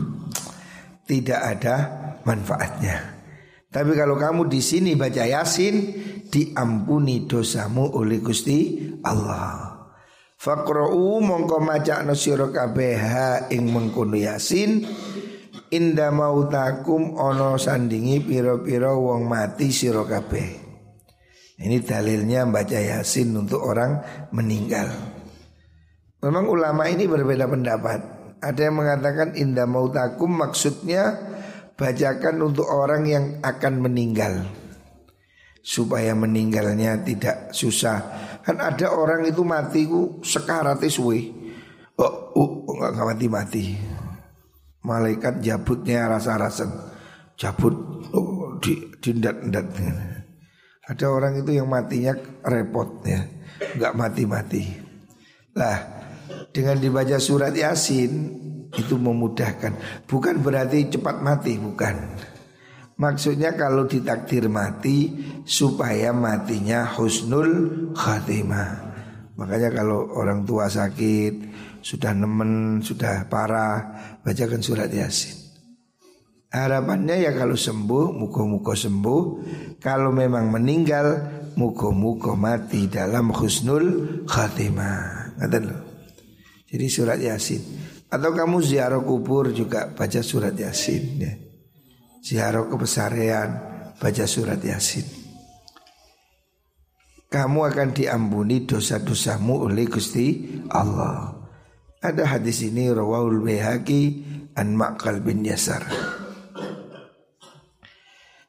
tidak 1.03 1.39
ada 1.43 1.75
manfaatnya. 2.23 3.19
Tapi 3.67 3.91
kalau 3.99 4.15
kamu 4.15 4.47
di 4.47 4.63
sini 4.63 4.95
baca 4.95 5.27
Yasin, 5.27 5.75
diampuni 6.31 7.27
dosamu 7.27 7.99
oleh 7.99 8.23
Gusti 8.23 8.89
Allah. 9.03 9.68
Faqra'u 10.39 11.19
mongko 11.19 11.59
maca 11.59 11.99
sira 12.15 12.47
kabeh 12.47 12.95
ing 13.51 13.75
mengkono 13.75 14.15
Yasin 14.15 14.87
inda 15.67 16.15
mautakum 16.15 17.19
ono 17.19 17.59
sandingi 17.59 18.23
piro-piro 18.23 19.03
wong 19.03 19.27
mati 19.27 19.67
sira 19.67 20.07
kabeh. 20.07 20.47
Ini 21.59 21.83
dalilnya 21.83 22.47
baca 22.47 22.79
Yasin 22.79 23.35
untuk 23.35 23.67
orang 23.67 23.99
meninggal. 24.31 24.87
Memang 26.23 26.47
ulama 26.47 26.87
ini 26.87 27.03
berbeda 27.03 27.43
pendapat. 27.43 27.99
Ada 28.39 28.71
yang 28.71 28.79
mengatakan 28.79 29.35
inda 29.35 29.67
mautakum 29.67 30.39
maksudnya 30.39 31.19
bacakan 31.75 32.47
untuk 32.47 32.71
orang 32.71 33.03
yang 33.03 33.25
akan 33.43 33.83
meninggal 33.83 34.47
supaya 35.59 36.15
meninggalnya 36.15 37.03
tidak 37.03 37.51
susah. 37.51 37.99
Kan 38.49 38.57
ada 38.57 38.89
orang 38.89 39.29
itu 39.29 39.45
mati 39.45 39.85
ku 39.85 40.25
sekarat 40.25 40.81
suwe. 40.89 41.29
Oh, 42.01 42.33
oh, 42.33 42.49
enggak 42.81 43.13
mati-mati. 43.13 43.77
Malaikat 44.81 45.45
jabutnya 45.45 46.09
rasa-rasa 46.09 46.65
jabut 47.37 47.77
oh, 48.09 48.57
di 48.57 48.89
dindat-ndat. 48.97 49.69
Ada 50.81 51.05
orang 51.13 51.45
itu 51.45 51.61
yang 51.61 51.69
matinya 51.69 52.17
repot 52.41 53.05
ya, 53.05 53.21
enggak 53.77 53.93
mati-mati. 53.93 54.65
Lah, 55.53 55.77
dengan 56.49 56.81
dibaca 56.81 57.21
surat 57.21 57.53
Yasin 57.53 58.33
itu 58.73 58.97
memudahkan. 58.97 59.77
Bukan 60.09 60.41
berarti 60.41 60.89
cepat 60.89 61.21
mati, 61.21 61.53
bukan. 61.61 62.17
Maksudnya 62.99 63.55
kalau 63.55 63.87
ditakdir 63.87 64.51
mati 64.51 65.07
supaya 65.47 66.11
matinya 66.11 66.83
husnul 66.99 67.51
khatimah. 67.95 68.91
Makanya 69.39 69.71
kalau 69.71 70.11
orang 70.19 70.43
tua 70.43 70.67
sakit, 70.67 71.33
sudah 71.79 72.11
nemen, 72.11 72.83
sudah 72.83 73.23
parah, 73.31 73.95
bacakan 74.19 74.59
surat 74.59 74.91
Yasin. 74.91 75.31
Harapannya 76.51 77.23
ya 77.23 77.31
kalau 77.31 77.55
sembuh, 77.55 78.11
muka-muka 78.11 78.75
sembuh. 78.75 79.23
Kalau 79.79 80.11
memang 80.11 80.51
meninggal, 80.51 81.07
muka-muka 81.55 82.35
mati 82.35 82.91
dalam 82.91 83.31
husnul 83.31 84.27
khatimah. 84.27 85.39
Jadi 86.67 86.85
surat 86.91 87.15
Yasin. 87.15 87.63
Atau 88.11 88.35
kamu 88.35 88.59
ziarah 88.59 88.99
kubur 88.99 89.55
juga 89.55 89.87
baca 89.95 90.19
surat 90.19 90.51
Yasin 90.51 91.03
ya. 91.15 91.33
Ziarah 92.29 92.69
kebesaran 92.69 93.49
baca 93.97 94.25
surat 94.29 94.61
Yasin. 94.61 95.01
Kamu 97.25 97.65
akan 97.65 97.89
diampuni 97.89 98.69
dosa-dosamu 98.69 99.65
oleh 99.65 99.89
Gusti 99.89 100.45
Allah. 100.69 101.33
Ada 101.97 102.37
hadis 102.37 102.61
ini 102.61 102.85
rawahul 102.93 103.41
Baihaqi 103.41 104.01
an 104.53 104.77
Maqal 104.77 105.25
bin 105.25 105.41
Yasar. 105.41 105.89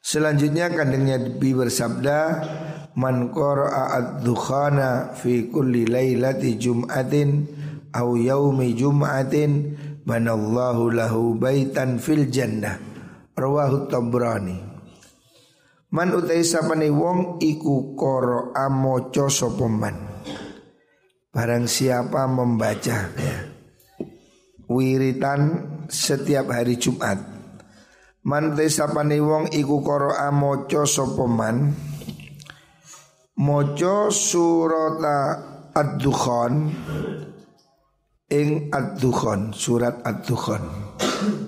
Selanjutnya 0.05 0.69
kandungnya 0.69 1.17
Nabi 1.17 1.51
bersabda 1.57 2.19
Man 3.01 3.33
qara'a 3.33 3.97
ad-dukhana 3.97 5.17
fi 5.17 5.49
kulli 5.49 5.89
lailati 5.89 6.61
jum'atin 6.61 7.49
au 7.97 8.13
yaumi 8.13 8.77
jum'atin 8.77 9.73
banallahu 10.05 10.93
lahu 10.93 11.33
baitan 11.41 11.97
fil 11.97 12.29
jannah 12.29 12.90
rawahu 13.37 13.91
tabrani 13.91 14.59
man 15.91 16.09
utai 16.15 16.47
sapane 16.47 16.87
wong 16.91 17.43
iku 17.43 17.99
koro 17.99 18.55
amoco 18.55 19.27
sopoman 19.27 20.11
barang 21.31 21.67
siapa 21.71 22.27
membaca 22.27 22.99
ya. 23.15 23.37
Wiritan 24.71 25.67
setiap 25.91 26.47
hari 26.55 26.79
Jumat. 26.79 27.19
Man 28.23 28.55
utai 28.55 28.71
sapane 28.71 29.19
wong 29.19 29.51
iku 29.51 29.83
koro 29.83 30.15
amoco 30.15 30.87
sopoman 30.87 31.75
moco 33.41 34.13
surata 34.13 35.19
ad-dukhan 35.73 36.69
ing 38.29 38.69
ad-dukhan 38.69 39.57
surat 39.57 40.05
ad-dukhan 40.05 40.61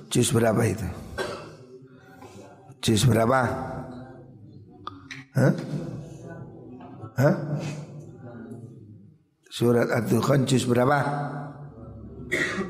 juz 0.08 0.32
berapa 0.32 0.62
itu 0.64 0.88
juz 2.82 3.06
berapa 3.06 3.40
Hah? 5.32 5.52
Hah? 7.16 7.34
Surat 9.48 9.88
Ad-Dukhan 9.88 10.44
juz 10.44 10.68
berapa? 10.68 11.00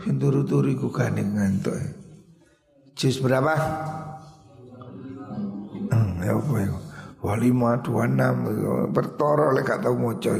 Turu-turu 0.06 0.70
iku 0.70 0.86
kaning 0.94 1.34
ngantuk. 1.34 1.74
Juz 2.94 3.18
berapa? 3.18 3.54
Hmm, 5.90 6.22
ya 6.22 6.38
apa 6.38 6.54
ya? 6.62 6.70
Walima 7.22 7.78
dua 7.82 8.06
enam 8.06 8.50
Bertoro 8.90 9.54
oleh 9.54 9.62
gak 9.62 9.82
tau 9.82 9.94
moco 9.94 10.30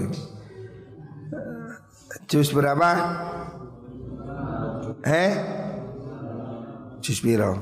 Juz 2.30 2.54
berapa? 2.54 2.90
Eh? 5.02 5.32
Jus 7.02 7.18
piro? 7.18 7.58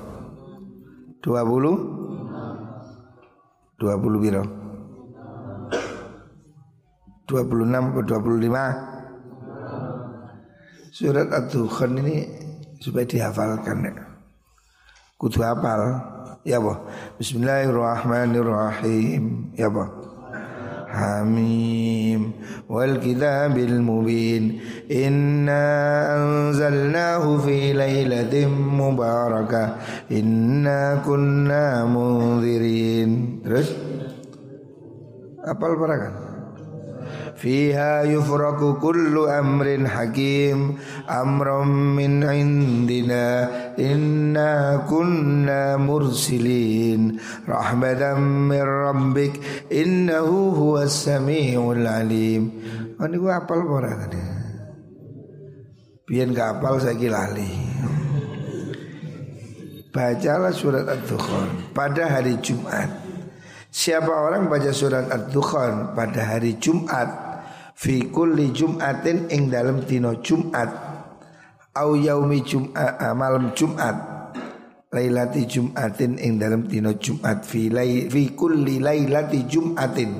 20? 1.24 1.99
20 3.80 4.20
piro? 4.20 4.44
26 7.24 7.96
atau 7.96 8.04
25? 8.04 10.92
Surat 10.92 11.32
Ad-Dukhan 11.32 11.96
ini 12.04 12.28
supaya 12.76 13.08
dihafalkan 13.08 13.88
ya. 13.88 13.96
Kudu 15.16 15.40
hafal. 15.40 15.96
Ya 16.44 16.60
boh. 16.60 16.76
Bismillahirrahmanirrahim. 17.16 19.56
Ya 19.56 19.72
boh. 19.72 20.09
حميم 20.90 22.32
والكتاب 22.68 23.54
المبين 23.58 24.60
إنا 24.90 25.66
أنزلناه 26.16 27.24
في 27.38 27.72
ليلة 27.72 28.34
مباركة 28.82 29.64
إنا 30.12 31.02
كنا 31.06 31.84
منذرين. 31.86 33.10
terus 33.46 33.68
apal 35.46 35.72
parakan 35.80 36.19
Fiha 37.40 38.04
yufraku 38.04 38.76
kullu 38.76 39.24
amrin 39.24 39.88
hakim 39.88 40.76
Amram 41.08 41.96
min 41.96 42.20
indina 42.20 43.48
Inna 43.80 44.84
kunna 44.84 45.80
mursilin. 45.80 47.16
Rahmatan 47.48 48.20
min 48.44 48.60
rabbik 48.60 49.40
Innahu 49.72 50.52
huwa 50.52 50.84
sami'ul 50.84 51.88
alim. 51.88 52.52
Oh 53.00 53.08
ini 53.08 53.16
gue 53.16 53.32
apal 53.32 53.64
pora 53.64 53.96
tadi? 53.96 54.20
Biar 56.04 56.28
gak 56.36 56.60
apal 56.60 56.76
saya 56.76 57.08
lali 57.08 57.48
Bacalah 59.88 60.52
surat 60.52 60.84
Ad-Dukhan 60.84 61.72
pada 61.72 62.04
hari 62.04 62.36
Jumat. 62.44 62.86
Siapa 63.72 64.10
orang 64.12 64.46
baca 64.52 64.70
surat 64.76 65.08
Ad-Dukhan 65.08 65.96
pada 65.96 66.36
hari 66.36 66.60
Jumat 66.60 67.29
fi 67.80 68.12
kulli 68.12 68.52
jum'atin 68.52 69.32
ing 69.32 69.48
dalam 69.48 69.80
dino 69.88 70.20
Jumat. 70.20 70.68
Au 71.72 71.96
yaumi 71.96 72.44
Jum'at 72.44 73.00
malam 73.16 73.56
Jumat. 73.56 73.96
Lailati 74.90 75.46
Jum'atin 75.46 76.18
ing 76.20 76.36
dalam 76.36 76.68
dino 76.68 76.92
Jumat. 76.98 77.46
Fi 77.46 77.72
lay, 77.72 78.10
fi 78.10 78.36
kulli 78.36 78.82
lailati 78.82 79.48
Jum'atin 79.48 80.10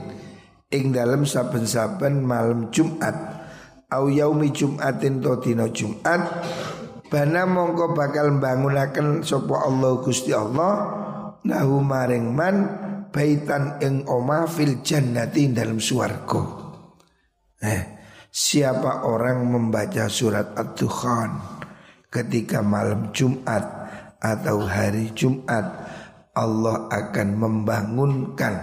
ing 0.73 0.95
dalam 0.95 1.29
saben-saben 1.29 2.25
malam 2.25 2.73
Jumat. 2.73 3.13
Au 3.93 4.09
yaumi 4.09 4.55
Jum'atin 4.55 5.21
to 5.21 5.37
dino 5.43 5.69
Jumat. 5.69 6.23
Bana 7.11 7.43
mongko 7.43 7.93
bakal 7.99 8.31
bangunaken 8.39 9.27
sapa 9.27 9.67
Allah 9.67 9.99
Gusti 9.99 10.31
Allah 10.31 10.73
lahu 11.43 11.83
maring 11.83 12.31
man 12.31 12.57
baitan 13.11 13.83
ing 13.83 14.07
oma 14.07 14.47
fil 14.47 14.79
jannati 14.87 15.51
dalam 15.51 15.83
swarga. 15.83 16.60
Eh, 17.61 17.83
siapa 18.33 19.05
orang 19.05 19.45
membaca 19.45 20.09
surat 20.09 20.57
Ad-Dukhan 20.57 21.61
ketika 22.09 22.65
malam 22.65 23.13
Jumat 23.13 23.61
atau 24.17 24.65
hari 24.65 25.13
Jumat 25.13 25.69
Allah 26.33 26.89
akan 26.89 27.29
membangunkan 27.37 28.55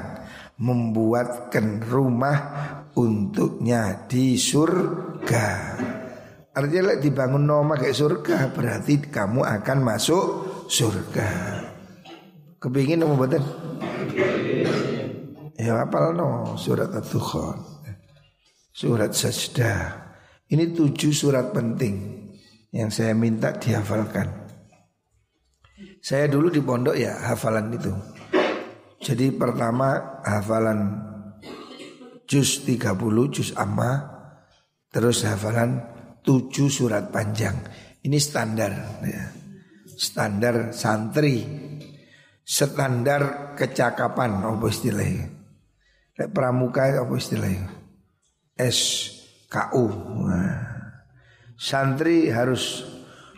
membuatkan 0.58 1.86
rumah 1.86 2.38
untuknya 2.98 4.10
di 4.10 4.34
surga. 4.34 5.78
Artinya 6.58 6.98
dibangun 6.98 7.46
nama 7.46 7.78
kayak 7.78 7.94
surga 7.94 8.38
berarti 8.50 9.14
kamu 9.14 9.46
akan 9.46 9.78
masuk 9.86 10.26
surga. 10.66 11.30
Kepingin 12.58 13.06
apa 13.06 13.14
betul? 13.14 13.46
Ya 15.62 15.86
apa 15.86 16.10
no 16.18 16.58
surat 16.58 16.90
At-Dukhan. 16.90 17.77
Surat 18.78 19.10
Sajdah. 19.10 20.06
Ini 20.54 20.70
tujuh 20.70 21.10
surat 21.10 21.50
penting 21.50 22.30
yang 22.70 22.94
saya 22.94 23.18
minta 23.18 23.58
dihafalkan. 23.58 24.30
Saya 25.98 26.30
dulu 26.30 26.54
di 26.54 26.62
pondok 26.62 26.94
ya 26.94 27.26
hafalan 27.26 27.74
itu. 27.74 27.90
Jadi 29.02 29.34
pertama 29.34 30.22
hafalan 30.22 30.94
juz 32.30 32.62
30 32.70 33.34
juz 33.34 33.50
amma 33.58 33.98
terus 34.94 35.26
hafalan 35.26 35.82
tujuh 36.22 36.70
surat 36.70 37.10
panjang. 37.10 37.58
Ini 38.06 38.18
standar 38.22 39.02
ya. 39.02 39.26
Standar 39.90 40.70
santri. 40.70 41.42
Standar 42.46 43.58
kecakapan 43.58 44.38
apa 44.38 44.70
istilahnya? 44.70 45.34
Pramuka 46.30 46.94
apa 46.94 47.18
istilahnya? 47.18 47.77
S 48.60 49.10
KU. 49.48 49.86
Nah. 50.28 50.78
Santri 51.58 52.30
harus 52.30 52.86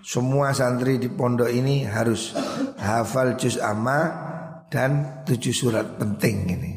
semua 0.04 0.52
santri 0.52 1.00
di 1.00 1.08
pondok 1.08 1.48
ini 1.48 1.88
harus 1.88 2.36
hafal 2.82 3.40
juz 3.40 3.56
amma 3.62 4.28
dan 4.68 5.24
tujuh 5.24 5.56
surat 5.56 5.86
penting 5.96 6.38
ini. 6.52 6.74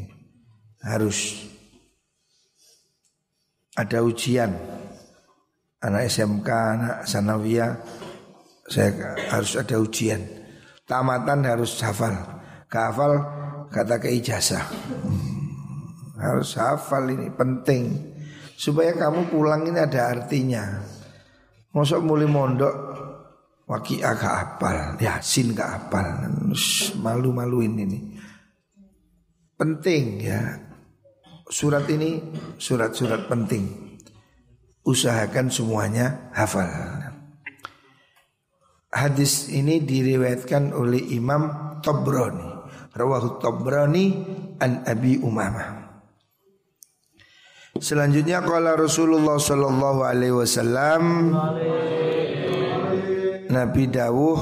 Harus 0.82 1.48
ada 3.74 4.04
ujian 4.04 4.52
anak 5.82 6.06
SMK, 6.06 6.48
anak 6.50 6.98
sanawiyah 7.08 7.72
saya 8.70 9.18
harus 9.34 9.58
ada 9.58 9.76
ujian. 9.82 10.22
Tamatan 10.86 11.42
harus 11.42 11.74
hafal. 11.82 12.14
Gak 12.70 12.94
hafal 12.94 13.12
kata 13.68 13.98
ke 13.98 14.08
ijazah. 14.22 14.62
Hmm, 15.02 15.50
harus 16.20 16.54
hafal 16.54 17.10
ini 17.10 17.28
penting 17.34 18.11
supaya 18.62 18.94
kamu 18.94 19.26
pulang 19.26 19.66
ini 19.66 19.82
ada 19.82 20.14
artinya. 20.14 20.78
Mosok 21.74 21.98
mulai 22.06 22.30
mondok 22.30 22.74
waki 23.66 23.98
gak 23.98 24.22
hafal, 24.22 24.94
yasin 25.02 25.50
gak 25.50 25.90
hafal, 25.90 26.30
malu-maluin 27.02 27.74
ini. 27.82 27.98
Penting 29.58 30.22
ya. 30.22 30.62
Surat 31.52 31.84
ini 31.90 32.22
surat-surat 32.56 33.28
penting 33.28 33.98
usahakan 34.86 35.50
semuanya 35.50 36.30
hafal. 36.32 36.70
Hadis 38.92 39.50
ini 39.50 39.82
diriwayatkan 39.82 40.70
oleh 40.72 41.12
Imam 41.12 41.74
Tabrani. 41.84 42.48
Rawahu 42.92 43.40
Tabrani 43.40 44.04
an 44.60 44.84
Abi 44.84 45.16
Umamah. 45.20 45.81
Selanjutnya 47.80 48.44
kala 48.44 48.76
Rasulullah 48.76 49.40
sallallahu 49.40 50.04
alaihi 50.04 50.36
wasallam 50.36 51.32
Nabi 53.48 53.84
dawuh 53.88 54.38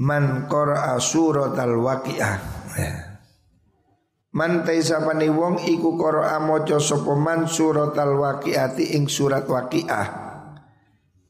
man 0.00 0.50
qara'a 0.50 0.98
suratal 0.98 1.78
waqiah. 1.78 2.34
Ya. 2.74 2.92
Man 4.30 4.62
taisapane 4.62 5.26
wong 5.30 5.66
iku 5.66 5.98
qara'a 5.98 6.38
maca 6.38 6.78
sapa 6.78 7.14
man 7.18 7.50
suratal 7.50 8.18
waqiati 8.18 8.94
ing 8.94 9.10
surat 9.10 9.46
waqiah. 9.46 10.30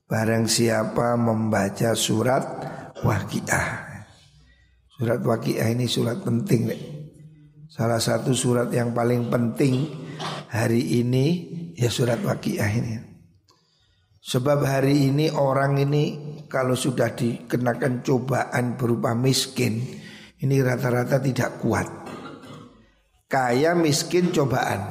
Barang 0.05 0.45
siapa 0.45 1.17
membaca 1.17 1.97
surat 1.97 2.45
waqiah. 3.01 3.69
Surat 4.97 5.21
waqiah 5.25 5.73
ini 5.73 5.89
surat 5.89 6.21
penting. 6.21 6.69
Salah 7.71 8.03
satu 8.03 8.37
surat 8.37 8.69
yang 8.75 8.93
paling 8.93 9.33
penting 9.33 9.89
hari 10.51 10.99
ini 10.99 11.27
ya 11.79 11.87
surat 11.87 12.19
waqiah 12.21 12.71
ini. 12.75 12.95
Sebab 14.21 14.67
hari 14.67 15.09
ini 15.09 15.31
orang 15.31 15.79
ini 15.81 16.05
kalau 16.51 16.77
sudah 16.77 17.15
dikenakan 17.17 18.05
cobaan 18.05 18.77
berupa 18.77 19.17
miskin, 19.17 19.81
ini 20.43 20.57
rata-rata 20.61 21.23
tidak 21.23 21.63
kuat 21.63 22.01
kaya 23.31 23.79
miskin 23.79 24.35
cobaan. 24.35 24.83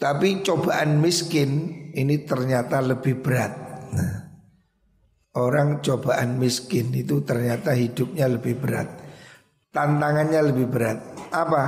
Tapi 0.00 0.40
cobaan 0.40 1.04
miskin 1.04 1.68
ini 1.92 2.24
ternyata 2.24 2.80
lebih 2.80 3.20
berat. 3.20 3.52
Nah, 3.92 4.14
orang 5.36 5.84
cobaan 5.84 6.40
miskin 6.40 6.88
itu 6.96 7.20
ternyata 7.20 7.76
hidupnya 7.76 8.30
lebih 8.30 8.56
berat. 8.56 8.88
Tantangannya 9.68 10.40
lebih 10.48 10.66
berat. 10.70 10.98
Apa? 11.34 11.62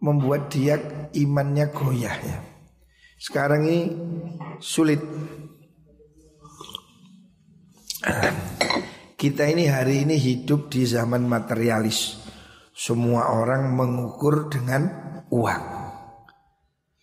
Membuat 0.00 0.48
dia 0.48 0.80
imannya 1.12 1.68
goyah 1.72 2.16
ya. 2.24 2.38
Sekarang 3.20 3.68
ini 3.68 3.80
sulit. 4.64 5.00
Kita 9.20 9.44
ini 9.44 9.68
hari 9.68 10.08
ini 10.08 10.16
hidup 10.16 10.72
di 10.72 10.88
zaman 10.88 11.28
materialis. 11.28 12.16
Semua 12.72 13.36
orang 13.36 13.76
mengukur 13.76 14.48
dengan 14.48 14.88
uang. 15.28 15.64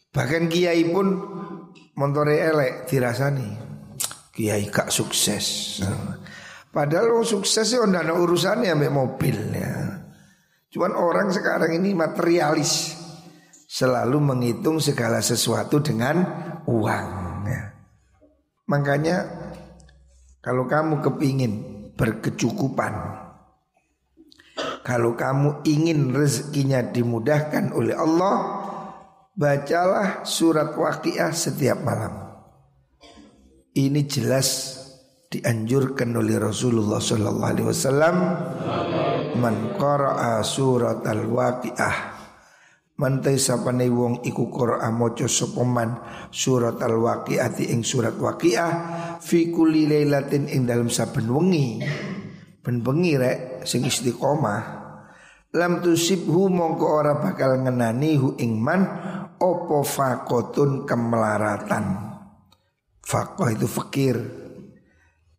Bahkan 0.10 0.50
kiai 0.50 0.82
pun 0.90 1.08
montore 1.94 2.42
elek 2.42 2.90
dirasani. 2.90 3.50
Kiai 4.34 4.66
gak 4.74 4.90
sukses. 4.90 5.78
Padahal 6.74 7.22
orang 7.22 7.30
sukses 7.30 7.70
ya 7.70 7.86
urusannya 7.86 8.74
sampai 8.74 8.90
mobil 8.90 9.38
ya. 9.54 10.02
Cuman 10.78 10.94
orang 10.94 11.34
sekarang 11.34 11.74
ini 11.74 11.98
materialis 11.98 12.94
selalu 13.66 14.22
menghitung 14.22 14.78
segala 14.78 15.26
sesuatu 15.26 15.82
dengan 15.82 16.22
uang. 16.70 17.10
Ya. 17.50 17.74
Makanya 18.70 19.26
kalau 20.38 20.70
kamu 20.70 21.02
kepingin 21.02 21.54
berkecukupan 21.98 22.94
kalau 24.86 25.18
kamu 25.18 25.66
ingin 25.66 26.14
rezekinya 26.14 26.86
dimudahkan 26.86 27.74
oleh 27.74 27.98
Allah 27.98 28.36
Bacalah 29.34 30.26
surat 30.26 30.78
waqiah 30.78 31.34
setiap 31.34 31.82
malam 31.82 32.38
Ini 33.74 34.06
jelas 34.06 34.78
dianjurkan 35.30 36.14
oleh 36.14 36.38
Rasulullah 36.38 37.02
Sallallahu 37.02 37.50
Alaihi 37.50 37.68
Wasallam 37.70 38.16
Man 39.38 39.78
qara'a 39.78 40.42
surat 40.42 41.06
al-waqiah. 41.06 42.18
Mantai 42.98 43.38
sapane 43.38 43.86
wong 43.86 44.26
iku 44.26 44.50
qara'a 44.50 44.90
maca 44.90 45.30
sapa 45.30 45.62
man 45.62 46.02
surat 46.34 46.82
al-waqiati 46.82 47.70
ing 47.70 47.86
surat 47.86 48.18
waqiah 48.18 48.72
fi 49.22 49.54
kulli 49.54 49.86
lailatin 49.86 50.50
ing 50.50 50.66
dalam 50.66 50.90
saben 50.90 51.30
wengi. 51.30 51.86
Ben 52.66 52.82
bengi 52.82 53.14
rek 53.14 53.62
sing 53.70 53.86
istiqomah. 53.86 54.62
Lam 55.54 55.86
tusibhu 55.86 56.50
mongko 56.50 56.86
ora 56.90 57.22
bakal 57.22 57.62
ngenani 57.62 58.18
hu 58.18 58.34
ingman 58.42 58.82
opo 59.38 59.86
fakotun 59.86 60.90
kemelaratan 60.90 61.86
fakoh 63.06 63.54
itu 63.54 63.70
fakir. 63.70 64.18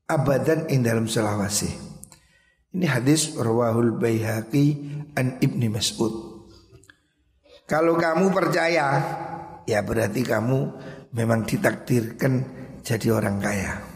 Abadan 0.07 0.71
ing 0.71 0.87
dalam 0.87 1.05
selawasi 1.11 1.88
ini 2.75 2.87
hadis 2.89 3.37
rawahul 3.39 3.97
bayhaqi 3.97 4.97
an 5.17 5.41
ibni 5.41 5.71
mas'ud 5.73 6.45
kalau 7.69 7.97
kamu 7.97 8.33
percaya 8.33 8.87
ya 9.65 9.81
berarti 9.85 10.25
kamu 10.25 10.59
memang 11.15 11.45
ditakdirkan 11.45 12.33
jadi 12.85 13.09
orang 13.13 13.37
kaya 13.41 13.89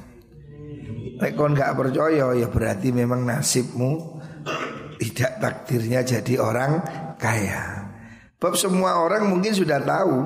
Lek 1.23 1.39
kon 1.39 1.55
gak 1.55 1.79
percaya 1.79 2.35
ya 2.35 2.51
berarti 2.51 2.91
memang 2.91 3.23
nasibmu 3.23 4.19
tidak 5.03 5.39
takdirnya 5.39 6.03
jadi 6.03 6.35
orang 6.39 6.83
kaya. 7.19 7.91
Bab 8.39 8.59
semua 8.59 9.03
orang 9.03 9.31
mungkin 9.31 9.55
sudah 9.55 9.79
tahu. 9.83 10.19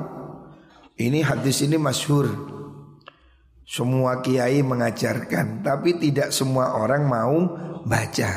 Ini 0.96 1.20
hadis 1.20 1.60
ini 1.64 1.76
masyhur. 1.76 2.28
Semua 3.66 4.24
kiai 4.24 4.62
mengajarkan, 4.64 5.60
tapi 5.60 6.00
tidak 6.00 6.32
semua 6.32 6.80
orang 6.80 7.02
mau 7.04 7.36
baca. 7.86 8.30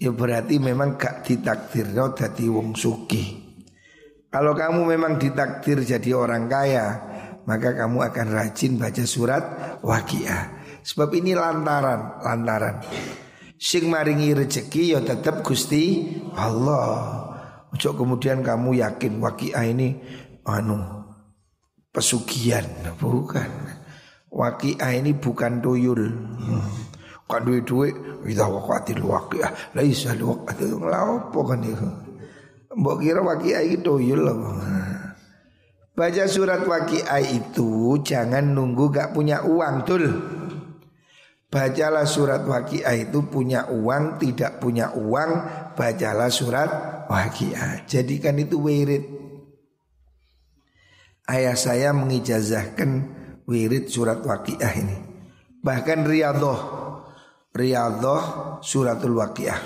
Ya 0.00 0.10
berarti 0.10 0.56
memang 0.58 0.96
gak 0.96 1.28
ditakdir 1.28 1.92
jadi 1.92 2.44
wong 2.48 2.74
suki. 2.74 3.44
Kalau 4.32 4.56
kamu 4.56 4.90
memang 4.96 5.20
ditakdir 5.20 5.86
jadi 5.86 6.10
orang 6.18 6.50
kaya, 6.50 6.86
maka 7.46 7.76
kamu 7.76 8.02
akan 8.10 8.26
rajin 8.34 8.74
baca 8.80 9.04
surat 9.06 9.44
waqiah. 9.84 10.64
Sebab 10.82 11.14
ini 11.14 11.38
lantaran, 11.38 12.18
lantaran. 12.18 12.82
Sing 13.54 13.86
maringi 13.86 14.34
rezeki 14.34 14.98
ya 14.98 15.00
tetap 15.06 15.46
Gusti 15.46 16.18
Allah. 16.34 17.22
Ojo 17.70 17.94
kemudian 17.94 18.42
kamu 18.42 18.82
yakin 18.82 19.22
waqiah 19.22 19.64
ini 19.70 20.02
anu 20.42 20.82
pesugihan, 21.94 22.66
bukan. 22.98 23.48
Waqiah 24.34 24.98
ini 24.98 25.14
bukan 25.14 25.62
tuyul. 25.62 26.10
Hmm. 26.10 26.93
Kan 27.24 27.42
duit-duit 27.44 27.94
Idza 28.28 28.46
waqatil 28.48 29.00
waqiah 29.00 29.72
Laisa 29.72 30.12
waqatil 30.12 30.76
Laopo 30.80 31.40
kan 31.48 31.60
itu 31.64 31.88
Mbok 32.74 32.96
kira 33.00 33.20
waqiah 33.24 33.62
itu 33.64 33.80
tuyul 33.80 34.28
Baca 35.94 36.24
surat 36.26 36.62
waqiah 36.66 37.22
itu 37.22 38.00
Jangan 38.02 38.52
nunggu 38.52 38.92
gak 38.92 39.16
punya 39.16 39.40
uang 39.46 39.76
Tul 39.88 40.04
Bacalah 41.48 42.02
surat 42.02 42.42
waqiah 42.42 42.98
itu 42.98 43.30
punya 43.30 43.70
uang 43.70 44.18
Tidak 44.18 44.58
punya 44.58 44.90
uang 44.90 45.30
Bacalah 45.78 46.28
surat 46.28 46.70
waqiah 47.08 47.84
Jadikan 47.86 48.36
itu 48.40 48.58
wirid. 48.60 49.04
Ayah 51.24 51.56
saya 51.56 51.96
mengijazahkan 51.96 52.90
wirid 53.48 53.88
surat 53.88 54.20
waqiah 54.20 54.72
ini. 54.76 54.96
Bahkan 55.64 56.04
riadoh 56.04 56.83
Riadoh 57.54 58.58
suratul 58.66 59.14
waqiah 59.22 59.62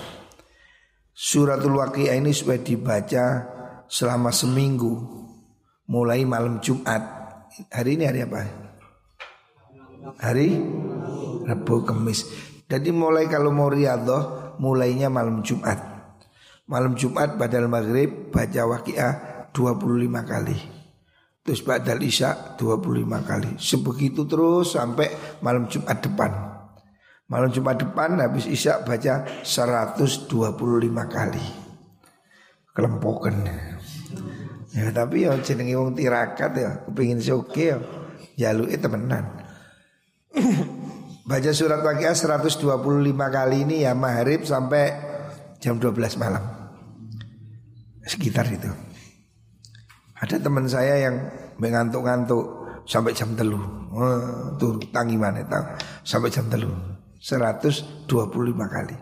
Suratul 1.09 1.81
waqiah 1.81 2.13
ini 2.21 2.29
supaya 2.29 2.61
dibaca 2.61 3.25
selama 3.89 4.29
seminggu 4.29 4.93
Mulai 5.89 6.21
malam 6.21 6.61
Jumat 6.61 7.19
Hari 7.49 7.97
ini 7.97 8.05
hari 8.05 8.21
apa? 8.23 8.45
Hari 10.21 10.49
Rabu 11.49 11.81
Kamis. 11.81 12.29
Jadi 12.69 12.93
mulai 12.93 13.25
kalau 13.25 13.49
mau 13.49 13.67
riadoh 13.67 14.55
mulainya 14.61 15.09
malam 15.09 15.41
Jumat. 15.41 15.81
Malam 16.69 16.93
Jumat 16.93 17.41
badal 17.41 17.65
maghrib 17.65 18.29
baca 18.29 18.61
waqiah 18.69 19.13
25 19.49 20.29
kali. 20.29 20.57
Terus 21.41 21.65
badal 21.65 21.99
isya 22.05 22.53
25 22.55 23.25
kali. 23.25 23.51
Sebegitu 23.57 24.29
terus 24.29 24.77
sampai 24.77 25.09
malam 25.41 25.65
Jumat 25.65 25.97
depan. 25.97 26.48
Malam 27.29 27.53
Jumat 27.53 27.77
depan 27.77 28.17
habis 28.17 28.49
isya 28.49 28.81
baca 28.81 29.45
125 29.45 30.33
kali. 31.05 31.45
Kelempokan. 32.73 33.45
Ya 34.73 34.89
tapi 34.89 35.29
ya 35.29 35.37
jenenge 35.37 35.77
wong 35.77 35.93
tirakat 35.93 36.51
ya 36.57 36.71
kepengin 36.89 37.21
soke 37.21 37.65
ya 37.73 37.77
jaluke 38.33 38.81
temenan. 38.81 39.45
Baca 41.29 41.51
surat 41.53 41.85
Waqiah 41.85 42.17
125 42.17 42.65
kali 43.13 43.57
ini 43.61 43.85
ya 43.85 43.93
maghrib 43.93 44.41
sampai 44.41 44.89
jam 45.61 45.77
12 45.77 46.17
malam. 46.17 46.41
Sekitar 48.01 48.49
itu. 48.49 48.73
Ada 50.17 50.41
teman 50.41 50.65
saya 50.65 50.97
yang 51.05 51.29
mengantuk-ngantuk 51.61 52.41
sampai 52.89 53.13
jam 53.13 53.37
telu. 53.37 53.61
Oh, 53.93 54.57
tuh 54.57 54.81
tangi 54.89 55.13
mana 55.21 55.45
tahu 55.45 55.65
sampai 56.01 56.33
jam 56.33 56.49
telu. 56.49 56.73
125 57.19 58.07
kali. 58.55 58.97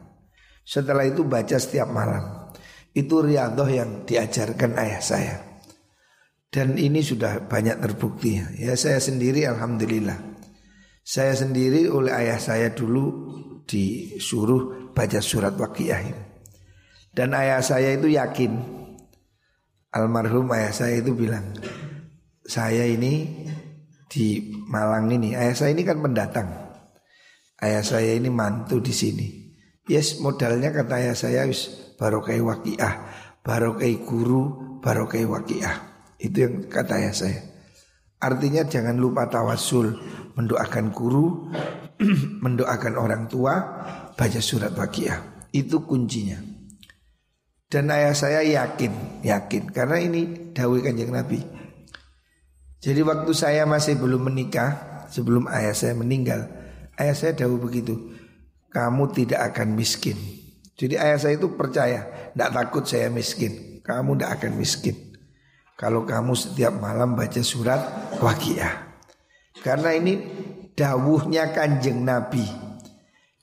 Setelah 0.65 1.06
itu 1.06 1.23
baca 1.23 1.58
setiap 1.62 1.88
malam. 1.93 2.49
Itu 2.91 3.21
riadoh 3.21 3.69
yang 3.69 4.03
diajarkan 4.10 4.73
ayah 4.82 5.01
saya. 5.01 5.36
Dan 6.49 6.75
ini 6.82 7.06
sudah 7.06 7.45
banyak 7.45 7.77
terbukti. 7.77 8.41
Ya 8.58 8.73
saya 8.73 8.97
sendiri 8.97 9.45
alhamdulillah. 9.45 10.17
Saya 11.08 11.38
sendiri 11.38 11.88
oleh 11.88 12.12
ayah 12.12 12.36
saya 12.36 12.67
dulu 12.73 13.32
disuruh 13.63 14.91
baca 14.91 15.23
surat 15.23 15.56
waqiah 15.56 16.03
Dan 17.15 17.32
ayah 17.32 17.63
saya 17.63 17.95
itu 17.95 18.12
yakin 18.12 18.60
Almarhum 19.95 20.51
ayah 20.51 20.75
saya 20.75 20.99
itu 20.99 21.15
bilang 21.15 21.56
Saya 22.43 22.84
ini 22.88 23.43
di 24.12 24.51
Malang 24.67 25.08
ini 25.12 25.32
Ayah 25.32 25.56
saya 25.56 25.71
ini 25.71 25.88
kan 25.88 26.03
pendatang 26.03 26.66
Ayah 27.58 27.82
saya 27.82 28.13
ini 28.13 28.30
mantu 28.30 28.78
di 28.78 28.93
sini 28.93 29.28
Yes 29.88 30.22
modalnya 30.22 30.70
kata 30.70 30.93
ayah 31.02 31.15
saya 31.17 31.41
wis 31.50 31.93
barokai 31.98 32.38
waqiah 32.38 32.93
Barokai 33.41 34.04
guru 34.06 34.78
barokai 34.84 35.26
waqiah 35.26 35.76
Itu 36.22 36.38
yang 36.46 36.54
kata 36.70 37.02
ayah 37.02 37.15
saya 37.15 37.39
Artinya 38.17 38.65
jangan 38.65 38.98
lupa 38.98 39.30
tawasul 39.30 39.93
mendoakan 40.34 40.89
guru, 40.89 41.54
mendoakan 42.46 42.93
orang 42.98 43.30
tua, 43.30 43.54
baca 44.17 44.41
surat 44.41 44.74
Waqiah. 44.74 45.50
Itu 45.54 45.86
kuncinya. 45.86 46.41
Dan 47.67 47.93
ayah 47.93 48.15
saya 48.17 48.41
yakin, 48.41 49.22
yakin 49.22 49.70
karena 49.70 50.02
ini 50.02 50.54
dawai 50.56 50.82
Kanjeng 50.82 51.13
Nabi. 51.13 51.41
Jadi 52.82 53.02
waktu 53.04 53.32
saya 53.38 53.67
masih 53.70 54.00
belum 54.02 54.34
menikah, 54.34 55.04
sebelum 55.12 55.46
ayah 55.52 55.76
saya 55.76 55.93
meninggal, 55.93 56.48
ayah 56.97 57.15
saya 57.15 57.33
dawai 57.33 57.57
begitu. 57.62 57.95
Kamu 58.67 59.10
tidak 59.15 59.53
akan 59.53 59.73
miskin. 59.73 60.17
Jadi 60.77 60.99
ayah 60.99 61.17
saya 61.17 61.33
itu 61.39 61.57
percaya, 61.57 62.31
tidak 62.33 62.49
takut 62.53 62.83
saya 62.86 63.10
miskin. 63.10 63.81
Kamu 63.81 64.17
tidak 64.17 64.41
akan 64.41 64.51
miskin. 64.60 64.95
Kalau 65.77 66.05
kamu 66.05 66.33
setiap 66.33 66.73
malam 66.77 67.13
baca 67.13 67.41
surat 67.41 68.13
Waqiah. 68.21 68.88
Karena 69.62 69.93
ini 69.97 70.13
dawuhnya 70.77 71.49
kanjeng 71.49 72.05
Nabi 72.05 72.45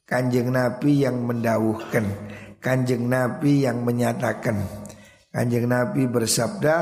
Kanjeng 0.06 0.54
Nabi 0.54 1.02
yang 1.02 1.26
mendawuhkan 1.26 2.06
Kanjeng 2.62 3.10
Nabi 3.10 3.66
yang 3.66 3.82
menyatakan 3.82 4.62
Kanjeng 5.34 5.66
Nabi 5.66 6.06
bersabda 6.06 6.76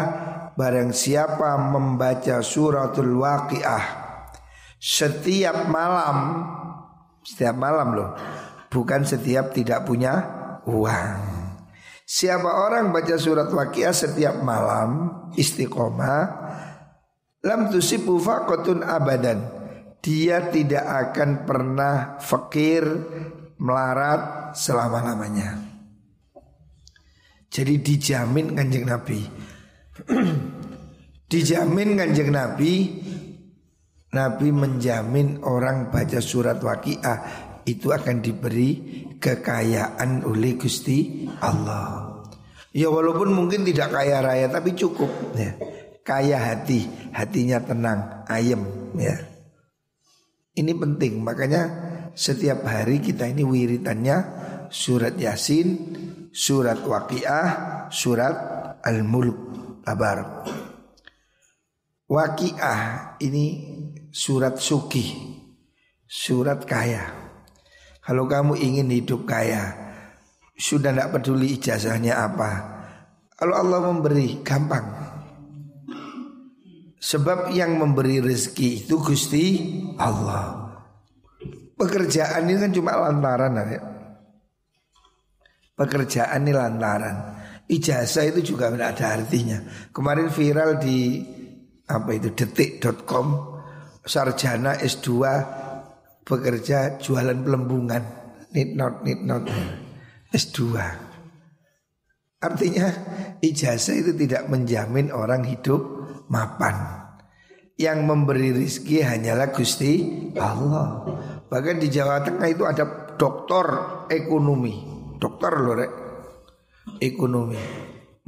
Barang 0.52 0.92
siapa 0.92 1.56
membaca 1.56 2.44
suratul 2.44 3.16
waqiah 3.16 4.01
Setiap 4.82 5.70
malam 5.70 6.42
Setiap 7.22 7.54
malam 7.54 7.94
loh 7.94 8.10
Bukan 8.66 9.06
setiap 9.06 9.54
tidak 9.54 9.86
punya 9.86 10.14
uang. 10.66 11.22
Siapa 12.02 12.50
orang 12.66 12.90
baca 12.90 13.14
surat 13.14 13.46
waqiah 13.46 13.94
setiap 13.94 14.42
malam 14.42 15.06
Istiqomah 15.38 16.22
Lam 17.46 17.70
tusibu 17.70 18.18
faqatun 18.18 18.82
abadan 18.82 19.38
Dia 20.02 20.50
tidak 20.50 20.82
akan 20.82 21.46
pernah 21.46 22.18
fakir 22.18 22.82
Melarat 23.62 24.50
selama-lamanya. 24.58 25.54
Jadi 27.52 27.78
dijamin 27.78 28.56
kanjeng 28.56 28.88
Nabi. 28.88 29.20
Dijamin 31.30 31.94
kanjeng 31.94 32.32
Nabi 32.32 32.72
Nabi 34.12 34.52
menjamin 34.52 35.40
orang 35.40 35.88
baca 35.88 36.20
surat 36.20 36.60
waqiah 36.60 37.18
Itu 37.64 37.96
akan 37.96 38.20
diberi 38.20 38.70
kekayaan 39.16 40.28
oleh 40.28 40.60
Gusti 40.60 41.28
Allah 41.40 42.20
Ya 42.72 42.88
walaupun 42.92 43.32
mungkin 43.32 43.64
tidak 43.64 43.92
kaya 43.92 44.20
raya 44.20 44.48
tapi 44.48 44.72
cukup 44.76 45.08
ya 45.36 45.52
kaya 46.02 46.38
hati, 46.38 46.86
hatinya 47.14 47.62
tenang, 47.62 48.26
ayem 48.26 48.62
ya. 48.98 49.16
Ini 50.52 50.76
penting, 50.76 51.24
makanya 51.24 51.62
setiap 52.12 52.66
hari 52.68 53.00
kita 53.00 53.24
ini 53.30 53.40
wiritannya 53.40 54.16
surat 54.68 55.16
Yasin, 55.16 55.68
surat 56.28 56.82
Waqiah, 56.84 57.48
surat 57.88 58.36
Al-Mulk 58.84 59.38
Tabar. 59.86 60.44
Waqiah 62.04 62.80
ini 63.24 63.44
surat 64.12 64.60
suki, 64.60 65.08
surat 66.04 66.68
kaya. 66.68 67.08
Kalau 68.04 68.28
kamu 68.28 68.60
ingin 68.60 68.92
hidup 68.92 69.24
kaya, 69.24 69.72
sudah 70.52 70.92
tidak 70.92 71.16
peduli 71.16 71.56
ijazahnya 71.56 72.20
apa. 72.20 72.50
Kalau 73.32 73.56
Allah 73.56 73.80
memberi, 73.88 74.44
gampang. 74.44 74.84
Sebab 77.02 77.50
yang 77.50 77.80
memberi 77.80 78.22
rezeki 78.22 78.86
itu 78.86 78.94
Gusti 79.02 79.44
Allah. 79.98 80.70
Pekerjaan 81.74 82.46
ini 82.46 82.62
kan 82.62 82.70
cuma 82.70 82.94
lantaran 82.94 83.58
ya. 83.58 83.82
Pekerjaan 85.74 86.46
ini 86.46 86.52
lantaran. 86.54 87.16
Ijazah 87.66 88.30
itu 88.30 88.54
juga 88.54 88.70
tidak 88.70 88.94
ada 88.94 89.06
artinya. 89.18 89.58
Kemarin 89.90 90.30
viral 90.30 90.78
di 90.78 91.18
apa 91.90 92.10
itu 92.14 92.30
detik.com 92.30 93.51
sarjana 94.02 94.78
S2 94.78 95.08
bekerja 96.26 96.98
jualan 96.98 97.38
pelembungan. 97.42 98.02
Need 98.52 98.76
not, 98.76 99.02
need 99.06 99.22
not. 99.24 99.48
S2. 100.32 100.76
Artinya 102.42 102.88
ijazah 103.38 103.96
itu 103.96 104.12
tidak 104.18 104.50
menjamin 104.50 105.14
orang 105.14 105.46
hidup 105.46 105.80
mapan. 106.26 107.00
Yang 107.78 107.98
memberi 108.04 108.50
rizki 108.52 109.00
hanyalah 109.00 109.50
Gusti 109.54 110.04
Allah. 110.36 111.06
Bahkan 111.48 111.76
di 111.80 111.88
Jawa 111.88 112.20
Tengah 112.20 112.48
itu 112.50 112.64
ada 112.68 112.84
doktor 113.16 113.66
ekonomi. 114.12 114.84
Dokter 115.16 115.52
loh 115.56 115.74
rek. 115.78 115.92
Ekonomi. 117.00 117.58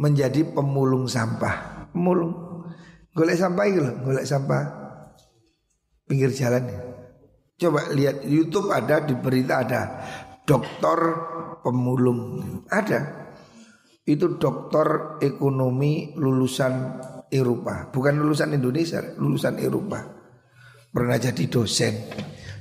Menjadi 0.00 0.46
pemulung 0.48 1.06
sampah. 1.06 1.88
Pemulung. 1.92 2.34
Golek 3.14 3.38
sampah 3.38 3.64
itu 3.68 3.78
loh. 3.82 3.94
Golek 4.02 4.26
sampah. 4.26 4.83
Pinggir 6.04 6.30
jalan. 6.32 6.68
Coba 7.54 7.88
lihat 7.94 8.24
YouTube 8.24 8.68
ada 8.72 9.00
di 9.00 9.14
berita 9.16 9.64
ada. 9.64 9.82
Dokter 10.44 10.98
pemulung. 11.64 12.44
Ada. 12.68 13.24
Itu 14.04 14.36
dokter 14.36 15.16
ekonomi 15.24 16.12
lulusan 16.12 17.00
Eropa, 17.32 17.88
bukan 17.88 18.20
lulusan 18.20 18.52
Indonesia, 18.52 19.00
lulusan 19.16 19.56
Eropa. 19.58 20.04
Pernah 20.92 21.16
jadi 21.16 21.44
dosen. 21.48 21.94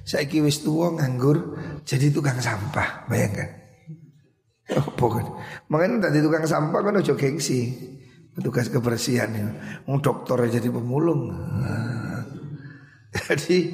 Saya 0.07 0.25
wis 0.41 0.63
tua 0.63 0.95
nganggur 0.95 1.59
jadi 1.83 2.09
tukang 2.09 2.39
sampah, 2.39 3.05
bayangkan. 3.11 3.59
Oh, 4.73 4.87
pokoknya. 4.95 5.31
Makanya 5.67 6.09
tadi 6.09 6.23
tukang 6.23 6.47
sampah 6.47 6.79
kan 6.79 6.95
ojo 6.97 7.13
gengsi. 7.19 7.91
Petugas 8.33 8.71
kebersihan 8.73 9.29
ya. 9.29 9.45
Mau 9.85 10.01
dokter 10.01 10.49
jadi 10.49 10.71
pemulung. 10.73 11.29
Jadi 13.23 13.71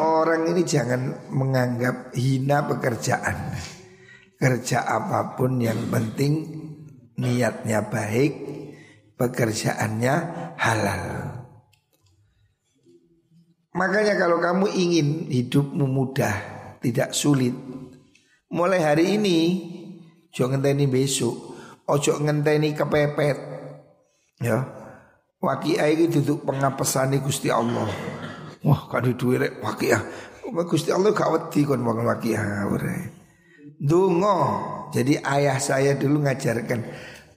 orang 0.00 0.48
ini 0.48 0.62
jangan 0.64 1.28
menganggap 1.28 2.16
hina 2.16 2.64
pekerjaan. 2.64 3.52
Kerja 4.38 4.86
apa 4.86 5.36
pun 5.36 5.60
yang 5.60 5.90
penting 5.92 6.46
niatnya 7.18 7.84
baik, 7.90 8.32
pekerjaannya 9.18 10.14
halal. 10.56 11.04
Makanya 13.74 14.14
kalau 14.16 14.38
kamu 14.40 14.66
ingin 14.72 15.08
hidupmu 15.28 15.84
mudah, 15.84 16.34
tidak 16.80 17.12
sulit, 17.12 17.52
mulai 18.48 18.80
hari 18.80 19.20
ini 19.20 19.38
jangan 20.32 20.62
ngenteni 20.62 20.86
besok, 20.88 21.36
ojo 21.84 22.12
ngenteni 22.22 22.72
kepepet. 22.72 23.38
Ya. 24.40 24.64
Wakia 25.38 25.86
ini 25.94 26.10
duduk 26.10 26.42
pengapesan 26.42 27.14
Gusti 27.22 27.46
Allah. 27.46 27.86
Wah, 28.66 28.90
kan 28.90 29.06
duwe 29.06 29.38
rek 29.38 29.62
wakia. 29.62 30.02
Gusti 30.48 30.88
Allah 30.88 31.12
gak 31.12 31.28
wedi 31.28 31.60
kon 31.68 31.84
wong 31.84 32.08
wakia 32.08 32.64
Dungo. 33.78 34.38
Jadi 34.90 35.20
ayah 35.20 35.60
saya 35.60 35.94
dulu 35.94 36.24
ngajarkan 36.24 36.80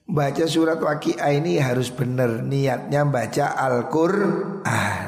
baca 0.07 0.45
surat 0.47 0.79
waqiah 0.79 1.29
ini 1.35 1.61
harus 1.61 1.91
benar 1.91 2.41
niatnya 2.41 3.05
baca 3.05 3.53
Al-Qur'an. 3.53 5.07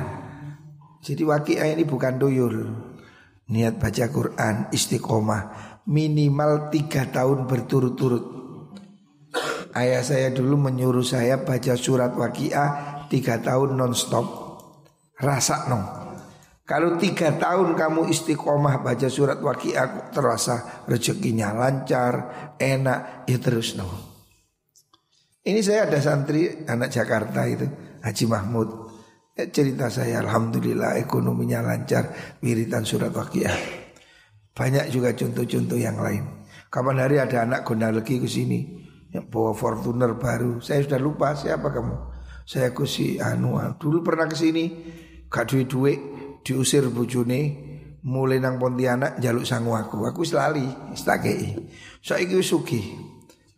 Jadi 1.02 1.24
waqiah 1.24 1.74
ini 1.74 1.84
bukan 1.88 2.20
tuyul. 2.20 2.58
Niat 3.44 3.76
baca 3.76 4.08
Quran 4.08 4.72
istiqomah 4.72 5.42
minimal 5.88 6.72
tiga 6.72 7.10
tahun 7.12 7.44
berturut-turut. 7.48 8.24
Ayah 9.74 10.06
saya 10.06 10.30
dulu 10.30 10.56
menyuruh 10.70 11.04
saya 11.04 11.42
baca 11.42 11.74
surat 11.76 12.14
waqiah 12.14 13.04
tiga 13.10 13.42
tahun 13.42 13.76
nonstop. 13.76 14.26
Rasa 15.18 15.66
no. 15.68 16.03
Kalau 16.64 16.96
tiga 16.96 17.36
tahun 17.36 17.76
kamu 17.76 18.08
istiqomah 18.08 18.80
baca 18.80 19.12
surat 19.12 19.36
waqiah 19.44 20.16
terasa 20.16 20.88
rezekinya 20.88 21.52
lancar, 21.52 22.56
enak, 22.56 23.28
ya 23.28 23.38
terus 23.44 23.76
no. 23.76 23.92
Ini 25.44 25.60
saya 25.60 25.92
ada 25.92 26.00
santri 26.00 26.64
anak 26.64 26.88
Jakarta 26.88 27.44
itu 27.44 27.68
Haji 28.00 28.26
Mahmud. 28.32 28.70
Ya, 29.36 29.52
Cerita 29.52 29.92
saya 29.92 30.24
Alhamdulillah 30.24 30.96
ekonominya 31.04 31.66
lancar 31.66 32.38
Wiritan 32.38 32.86
surat 32.86 33.10
wakiah 33.10 33.58
Banyak 34.54 34.94
juga 34.94 35.12
contoh-contoh 35.12 35.76
yang 35.76 36.00
lain. 36.00 36.48
Kapan 36.72 37.02
hari 37.02 37.20
ada 37.20 37.44
anak 37.44 37.68
lagi 37.68 38.24
ke 38.24 38.30
sini 38.30 38.72
yang 39.12 39.28
bawa 39.28 39.52
Fortuner 39.52 40.16
baru. 40.16 40.64
Saya 40.64 40.86
sudah 40.86 41.02
lupa 41.02 41.36
siapa 41.36 41.76
kamu. 41.76 41.96
Saya 42.48 42.72
kusi 42.72 43.20
anu 43.20 43.60
Dulu 43.76 44.00
pernah 44.00 44.32
ke 44.32 44.36
sini 44.40 44.64
Gak 45.28 45.50
duit-duit 45.50 46.23
Diusir 46.44 46.92
bujune 46.92 47.72
mulai 48.04 48.44
nang 48.44 48.60
Pontianak 48.60 49.24
jaluk 49.24 49.48
sangu 49.48 49.80
aku 49.80 50.04
aku 50.04 50.28
selalu 50.28 50.92
stakei 50.92 51.56
saya 52.04 52.28
so, 52.44 52.60
suki 52.60 52.84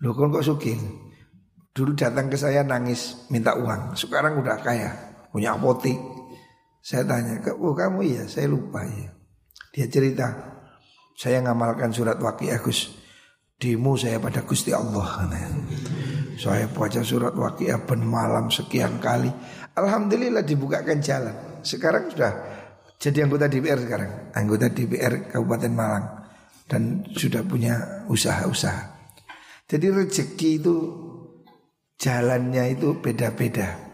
lu 0.05 0.13
kok 0.13 0.45
suki 0.45 0.77
Dulu 1.75 1.91
datang 1.91 2.31
ke 2.31 2.39
saya 2.39 2.63
nangis 2.63 3.27
minta 3.27 3.51
uang. 3.51 3.99
Sekarang 3.99 4.39
udah 4.39 4.63
kaya, 4.63 4.95
punya 5.27 5.59
apotek. 5.59 5.99
Saya 6.79 7.03
tanya, 7.03 7.35
oh 7.59 7.75
kamu 7.75 7.99
iya, 8.07 8.23
saya 8.31 8.47
lupa 8.47 8.79
ya. 8.87 9.11
Dia 9.75 9.91
cerita, 9.91 10.55
saya 11.19 11.43
ngamalkan 11.43 11.91
surat 11.91 12.15
wakil 12.15 12.55
Agus. 12.55 12.95
Dimu 13.59 13.99
saya 13.99 14.23
pada 14.23 14.47
Gusti 14.47 14.71
Allah. 14.71 15.31
Saya 16.43 16.67
baca 16.67 16.99
surat 16.99 17.31
wakil 17.31 17.71
ben 17.87 18.03
malam 18.03 18.51
sekian 18.51 18.99
kali. 18.99 19.31
Alhamdulillah 19.79 20.43
dibukakan 20.43 20.99
jalan. 20.99 21.63
Sekarang 21.63 22.11
sudah 22.11 22.35
jadi 22.99 23.27
anggota 23.27 23.45
DPR 23.51 23.79
sekarang. 23.81 24.11
Anggota 24.33 24.71
DPR 24.71 25.29
Kabupaten 25.31 25.73
Malang. 25.73 26.05
Dan 26.65 27.05
sudah 27.13 27.45
punya 27.45 28.05
usaha-usaha. 28.09 28.95
Jadi 29.69 29.85
rezeki 29.93 30.49
itu 30.61 30.75
jalannya 31.97 32.73
itu 32.73 32.97
beda-beda. 32.97 33.93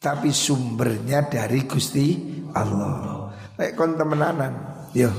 Tapi 0.00 0.32
sumbernya 0.32 1.28
dari 1.28 1.64
Gusti 1.64 2.16
Allah. 2.56 3.28
Lek 3.60 3.76
kon 3.76 4.00
temenanan, 4.00 4.88
yo. 4.96 5.12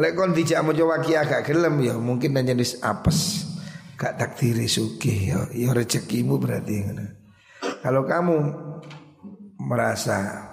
Lek 0.00 0.16
kon 0.16 0.32
dijak 0.32 0.64
mojo 0.64 0.88
waki 0.88 1.12
agak 1.20 1.44
gelem 1.44 1.84
yo, 1.84 2.00
mungkin 2.00 2.32
nanya 2.32 2.56
dis 2.56 2.80
apes. 2.80 3.44
Gak 4.00 4.16
takdiri 4.16 4.64
suki 4.64 5.28
yo, 5.28 5.52
yo 5.52 5.76
rezekimu 5.76 6.40
berarti 6.40 6.82
Kalau 7.84 8.08
kamu 8.08 8.36
merasa 9.60 10.48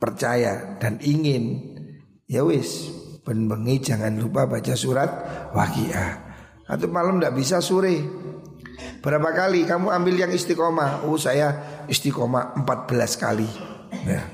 percaya 0.00 0.80
dan 0.80 0.96
ingin, 1.04 1.76
ya 2.24 2.40
wis, 2.42 2.88
ben 3.22 3.44
bengi 3.46 3.84
jangan 3.84 4.16
lupa 4.16 4.48
baca 4.48 4.72
surat 4.72 5.10
waqiah. 5.52 6.32
Atau 6.64 6.88
malam 6.88 7.20
tidak 7.20 7.36
bisa 7.36 7.60
sore, 7.60 8.00
Berapa 9.00 9.32
kali 9.32 9.64
kamu 9.64 9.88
ambil 9.92 10.14
yang 10.16 10.32
istiqomah? 10.32 11.08
Oh 11.08 11.16
saya 11.16 11.84
istiqomah 11.88 12.64
14 12.64 13.16
kali. 13.16 13.48
Ya. 14.04 14.28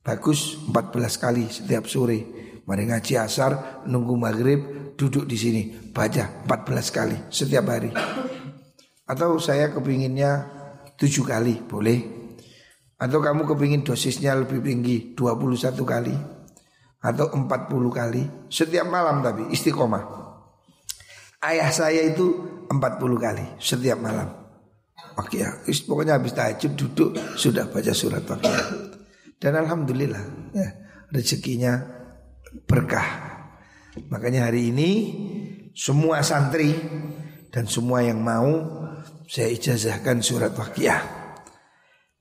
Bagus 0.00 0.56
14 0.64 1.20
kali 1.20 1.44
setiap 1.52 1.84
sore. 1.84 2.24
Mari 2.64 2.88
ngaji 2.88 3.16
asar, 3.20 3.84
nunggu 3.88 4.16
maghrib, 4.16 4.92
duduk 4.96 5.24
di 5.24 5.36
sini, 5.40 5.62
baca 5.92 6.44
14 6.44 6.88
kali 6.92 7.16
setiap 7.32 7.64
hari. 7.68 7.92
Atau 9.08 9.40
saya 9.40 9.72
kepinginnya 9.72 10.44
7 11.00 11.24
kali, 11.24 11.64
boleh. 11.64 12.27
Atau 12.98 13.22
kamu 13.22 13.46
kepingin 13.46 13.86
dosisnya 13.86 14.34
lebih 14.34 14.58
tinggi 14.58 15.14
21 15.14 15.78
kali 15.86 16.14
atau 16.98 17.30
40 17.30 17.46
kali 17.94 18.22
setiap 18.50 18.90
malam 18.90 19.22
tapi 19.22 19.46
istiqomah. 19.54 20.02
Ayah 21.38 21.70
saya 21.70 22.02
itu 22.02 22.26
40 22.66 22.74
kali 23.22 23.44
setiap 23.62 24.02
malam. 24.02 24.26
Oke 25.14 25.42
ya, 25.42 25.50
pokoknya 25.62 26.18
habis 26.18 26.34
tahajud 26.34 26.74
duduk 26.74 27.10
sudah 27.38 27.70
baca 27.70 27.94
surat 27.94 28.22
Waqiah. 28.26 28.66
Dan 29.38 29.54
alhamdulillah 29.54 30.50
ya, 30.54 30.68
rezekinya 31.14 31.78
berkah. 32.66 33.06
Makanya 34.10 34.50
hari 34.50 34.74
ini 34.74 34.90
semua 35.74 36.26
santri 36.26 36.74
dan 37.54 37.70
semua 37.70 38.02
yang 38.02 38.18
mau 38.18 38.50
saya 39.30 39.54
ijazahkan 39.54 40.18
surat 40.22 40.50
Waqiah 40.54 41.17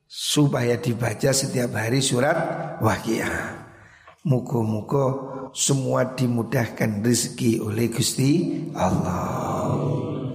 supaya 0.08 0.80
dibaca 0.80 1.36
setiap 1.36 1.76
hari 1.76 2.00
surat 2.00 2.36
Waqiah. 2.80 3.68
Muka-muka 4.28 5.06
semua 5.56 6.16
dimudahkan 6.16 7.00
rezeki 7.00 7.64
oleh 7.64 7.88
Gusti 7.92 8.66
Allah. 8.76 10.27